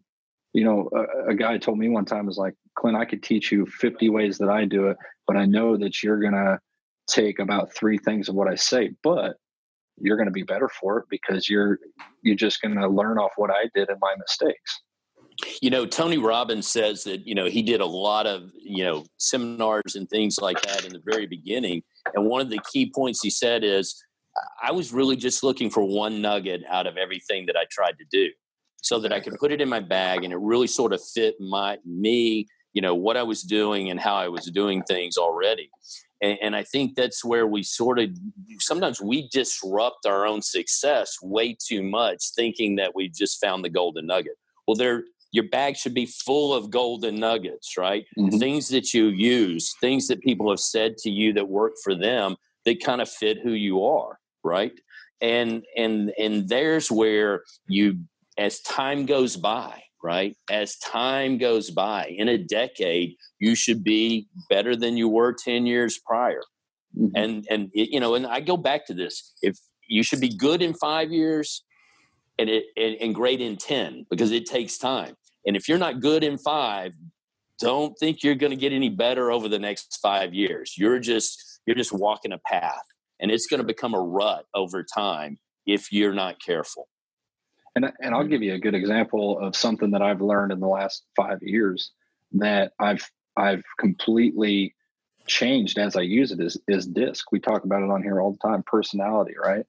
[0.54, 3.52] you know, a, a, guy told me one time is like, Clint, I could teach
[3.52, 4.97] you 50 ways that I do it,
[5.28, 6.60] but I know that you're going to
[7.08, 9.36] take about three things of what I say, but
[9.97, 11.80] you're going to be better for it because you're,
[12.24, 14.82] you're just going to learn off what I did and my mistakes.
[15.62, 19.06] You know, Tony Robbins says that, you know, he did a lot of, you know,
[19.18, 21.84] seminars and things like that in the very beginning.
[22.14, 24.02] And one of the key points he said is,
[24.62, 28.06] I was really just looking for one nugget out of everything that I tried to
[28.12, 28.30] do
[28.82, 31.36] so that I could put it in my bag and it really sort of fit
[31.39, 35.69] my me, you know, what I was doing and how I was doing things already.
[36.21, 38.09] And, and I think that's where we sort of
[38.59, 43.69] sometimes we disrupt our own success way too much, thinking that we've just found the
[43.69, 44.38] golden nugget.
[44.67, 48.05] Well, there your bag should be full of golden nuggets, right?
[48.17, 48.38] Mm-hmm.
[48.39, 52.36] Things that you use, things that people have said to you that work for them
[52.65, 54.73] that kind of fit who you are, right?
[55.21, 57.99] And and and there's where you
[58.39, 60.35] as time goes by, right?
[60.49, 65.65] As time goes by, in a decade, you should be better than you were 10
[65.65, 66.41] years prior.
[66.97, 67.15] Mm-hmm.
[67.15, 70.35] And, and it, you know, and I go back to this if you should be
[70.35, 71.63] good in five years
[72.39, 75.15] and, it, and, and great in 10 because it takes time.
[75.45, 76.93] And if you're not good in five,
[77.59, 80.75] don't think you're going to get any better over the next five years.
[80.77, 82.83] You're just, you're just walking a path
[83.19, 86.87] and it's going to become a rut over time if you're not careful.
[87.80, 90.67] And and I'll give you a good example of something that I've learned in the
[90.67, 91.91] last five years
[92.34, 94.75] that I've I've completely
[95.27, 97.32] changed as I use it is is disc.
[97.32, 98.63] We talk about it on here all the time.
[98.63, 99.65] Personality, right?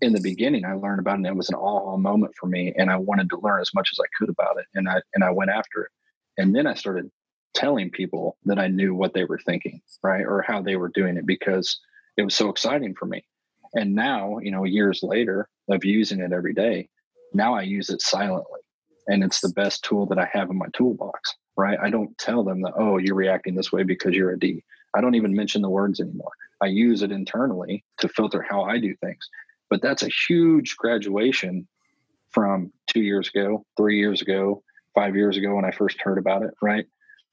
[0.00, 1.18] In the beginning, I learned about it.
[1.18, 3.90] and It was an aha moment for me, and I wanted to learn as much
[3.92, 5.90] as I could about it, and I and I went after it.
[6.38, 7.10] And then I started
[7.52, 11.18] telling people that I knew what they were thinking, right, or how they were doing
[11.18, 11.78] it because
[12.16, 13.26] it was so exciting for me.
[13.74, 16.88] And now, you know, years later of using it every day,
[17.34, 18.60] now I use it silently,
[19.06, 21.78] and it's the best tool that I have in my toolbox, right?
[21.82, 24.64] I don't tell them that, oh, you're reacting this way because you're a D.
[24.94, 26.32] I don't even mention the words anymore.
[26.60, 29.28] I use it internally to filter how I do things.
[29.70, 31.66] But that's a huge graduation
[32.30, 34.62] from two years ago, three years ago,
[34.94, 36.86] five years ago when I first heard about it, right?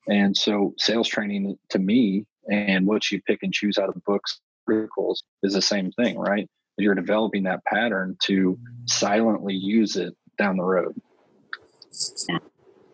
[0.07, 4.39] And so sales training to me and what you pick and choose out of books,
[4.67, 6.49] articles is the same thing, right?
[6.79, 10.95] You're developing that pattern to silently use it down the road.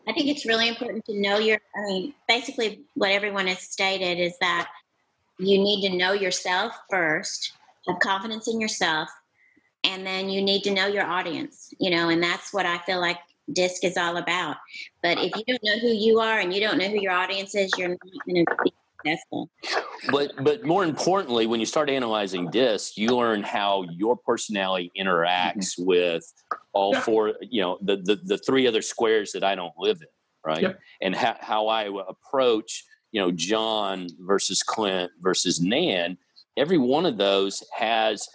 [0.07, 4.19] I think it's really important to know your, I mean, basically what everyone has stated
[4.19, 4.69] is that
[5.39, 7.53] you need to know yourself first,
[7.87, 9.09] have confidence in yourself,
[9.83, 12.99] and then you need to know your audience, you know, and that's what I feel
[12.99, 13.17] like
[13.51, 14.57] disc is all about.
[15.03, 17.53] But if you don't know who you are and you don't know who your audience
[17.55, 18.73] is, you're not going to be
[20.11, 25.77] But but more importantly, when you start analyzing disc, you learn how your personality interacts
[25.77, 25.85] mm-hmm.
[25.85, 26.23] with
[26.73, 30.07] all four, you know, the, the the three other squares that I don't live in,
[30.45, 30.61] right?
[30.61, 30.79] Yep.
[31.01, 36.17] And how how I approach, you know, John versus Clint versus Nan.
[36.57, 38.27] Every one of those has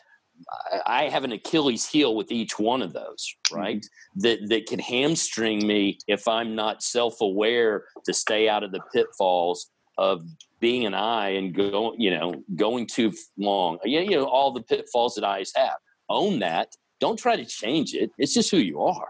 [0.87, 3.79] I have an Achilles heel with each one of those, right?
[3.79, 4.21] Mm-hmm.
[4.21, 9.71] That that can hamstring me if I'm not self-aware to stay out of the pitfalls
[10.01, 10.25] of
[10.61, 13.79] being an I and go, you know, going too long.
[13.85, 15.77] Yeah, You know, all the pitfalls that I's have.
[16.09, 16.75] Own that.
[17.01, 18.11] Don't try to change it.
[18.19, 19.09] It's just who you are.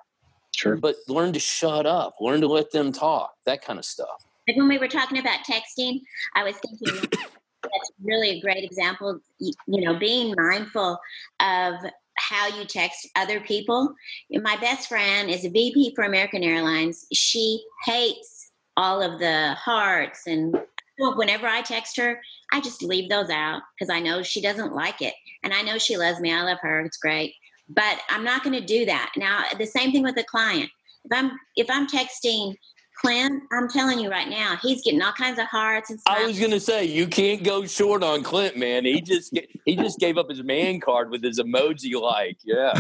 [0.55, 0.77] Sure.
[0.77, 2.17] But learn to shut up.
[2.21, 3.33] Learn to let them talk.
[3.47, 4.09] That kind of stuff.
[4.49, 6.01] Like when we were talking about texting,
[6.35, 7.09] I was thinking
[7.63, 9.21] that's really a great example.
[9.39, 10.99] You, you know, being mindful
[11.39, 11.75] of
[12.19, 13.95] how you text other people.
[14.31, 17.07] My best friend is a VP for American Airlines.
[17.13, 20.57] She hates all of the hearts and
[21.01, 22.21] whenever I text her,
[22.53, 25.15] I just leave those out because I know she doesn't like it.
[25.43, 26.33] And I know she loves me.
[26.33, 26.81] I love her.
[26.81, 27.35] It's great.
[27.69, 29.13] But I'm not going to do that.
[29.17, 30.71] Now, the same thing with the client.
[31.05, 32.55] If I'm if I'm texting
[33.01, 36.15] Clint, I'm telling you right now, he's getting all kinds of hearts and stuff.
[36.19, 38.85] I was gonna say you can't go short on Clint, man.
[38.85, 39.35] He just
[39.65, 42.75] he just gave up his man card with his emoji like, yeah.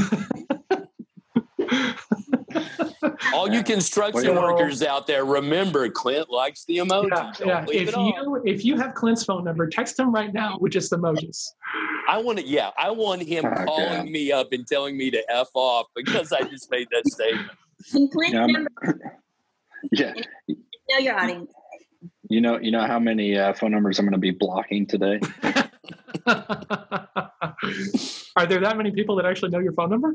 [3.34, 7.08] All you construction well, workers out there, remember Clint likes the emoji.
[7.40, 7.66] Yeah, yeah.
[7.68, 11.48] If you if you have Clint's phone number, text him right now with just emojis.
[12.08, 14.08] I want to, yeah, I want him oh, calling God.
[14.08, 17.50] me up and telling me to f off because I just made that statement.
[18.12, 18.70] Clint's yeah, number
[19.92, 20.12] yeah.
[20.48, 21.52] know your audience.
[22.28, 25.20] You know, you know how many uh, phone numbers I'm going to be blocking today.
[28.36, 30.14] Are there that many people that actually know your phone number?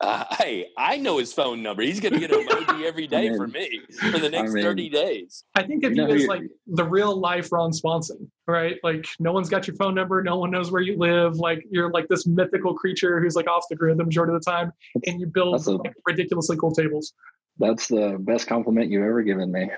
[0.00, 1.82] Uh, hey, I know his phone number.
[1.82, 4.52] He's going to get an emoji every day I mean, for me for the next
[4.52, 5.44] I mean, 30 days.
[5.54, 8.76] I think if you, you as like the real life Ron Swanson, right?
[8.82, 10.22] Like no one's got your phone number.
[10.22, 11.36] No one knows where you live.
[11.36, 14.50] Like you're like this mythical creature who's like off the grid the majority of the
[14.50, 14.72] time.
[15.06, 17.12] And you build a, like, ridiculously cool tables.
[17.58, 19.70] That's the best compliment you've ever given me.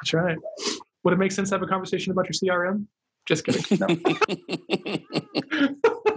[0.00, 0.36] That's right.
[1.04, 2.86] Would it make sense to have a conversation about your CRM?
[3.26, 3.78] Just kidding.
[3.80, 3.86] No.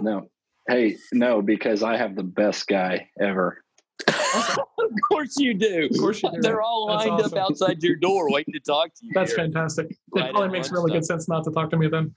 [0.02, 0.30] no.
[0.68, 3.64] Hey, no, because I have the best guy ever.
[4.08, 5.88] of course you do.
[5.90, 6.40] Of course you do.
[6.40, 7.38] They're all lined awesome.
[7.38, 9.12] up outside your door waiting to talk to you.
[9.14, 9.44] That's here.
[9.44, 9.88] fantastic.
[10.14, 12.14] Right it probably makes really good sense not to talk to me then.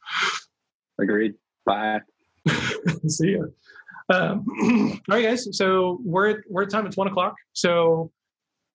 [1.00, 1.34] Agreed.
[1.66, 2.02] Bye.
[3.08, 3.54] See you.
[4.14, 4.46] Um,
[5.10, 5.48] all right, guys.
[5.52, 6.86] So we're at, we're at time.
[6.86, 7.36] It's one o'clock.
[7.54, 8.12] So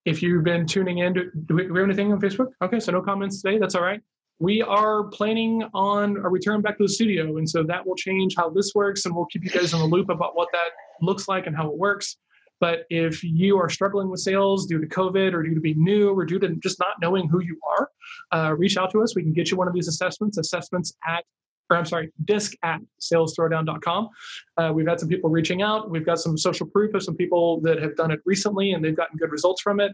[0.07, 2.49] if you've been tuning in, do, do, we, do we have anything on Facebook?
[2.63, 3.59] Okay, so no comments today.
[3.59, 4.01] That's all right.
[4.39, 8.35] We are planning on a return back to the studio, and so that will change
[8.37, 10.71] how this works, and we'll keep you guys in the loop about what that
[11.01, 12.17] looks like and how it works.
[12.61, 16.11] But if you are struggling with sales due to COVID or due to being new
[16.11, 17.91] or due to just not knowing who you are,
[18.33, 19.15] uh, reach out to us.
[19.15, 21.25] We can get you one of these assessments, assessments at
[21.69, 24.09] or I'm sorry, disc at salesthrowdown.com.
[24.57, 25.91] Uh, we've had some people reaching out.
[25.91, 28.97] We've got some social proof of some people that have done it recently and they've
[28.97, 29.93] gotten good results from it.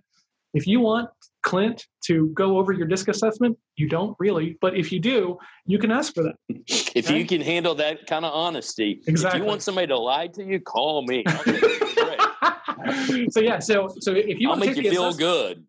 [0.52, 1.08] If you want
[1.42, 5.78] Clint to go over your disc assessment, you don't really, but if you do, you
[5.78, 6.36] can ask for that.
[6.94, 9.40] If you can handle that kind of honesty, exactly.
[9.40, 11.24] If you want somebody to lie to you, call me.
[13.30, 15.64] so yeah, so so if you I'll make you feel good.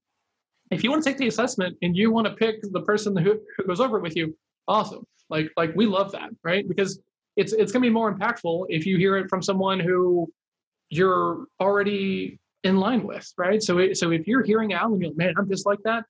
[0.70, 3.40] If you want to take the assessment and you want to pick the person who,
[3.56, 4.36] who goes over it with you,
[4.68, 7.00] awesome like like we love that right because
[7.36, 10.32] it's it's going to be more impactful if you hear it from someone who
[10.90, 13.62] you're already in line with, right?
[13.62, 16.06] So so if you're hearing Al and you're like, man, I'm just like that,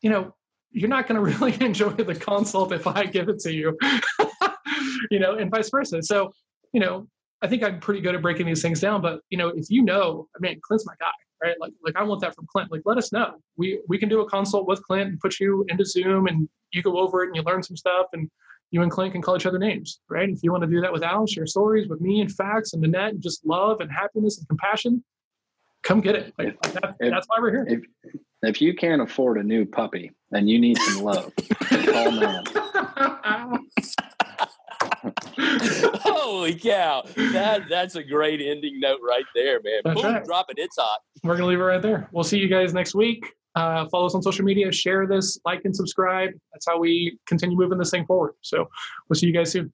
[0.00, 0.34] you know,
[0.70, 3.76] you're not going to really enjoy the consult if I give it to you,
[5.10, 6.02] you know, and vice versa.
[6.02, 6.32] So,
[6.72, 7.06] you know,
[7.42, 9.02] I think I'm pretty good at breaking these things down.
[9.02, 11.10] But you know, if you know, I mean, Clint's my guy,
[11.42, 11.56] right?
[11.60, 12.70] Like, like I want that from Clint.
[12.70, 13.34] Like, let us know.
[13.56, 16.82] We we can do a consult with Clint and put you into Zoom, and you
[16.82, 18.30] go over it and you learn some stuff, and
[18.70, 20.30] you and Clint can call each other names, right?
[20.30, 22.82] If you want to do that with Al, share stories with me and facts and
[22.82, 25.04] Nanette, and just love and happiness and compassion,
[25.82, 26.34] come get it.
[26.38, 27.66] Like, that, if, that's why we're here.
[27.68, 32.44] If, if you can't afford a new puppy and you need some love, call man.
[36.00, 37.02] Holy cow!
[37.32, 39.80] That that's a great ending note right there, man.
[39.84, 40.24] That's Boom, right.
[40.24, 40.56] drop it.
[40.58, 41.00] It's hot.
[41.22, 42.08] We're gonna leave it right there.
[42.12, 43.32] We'll see you guys next week.
[43.54, 46.30] Uh, follow us on social media, share this, like and subscribe.
[46.52, 48.34] That's how we continue moving this thing forward.
[48.40, 48.68] So
[49.08, 49.72] we'll see you guys soon.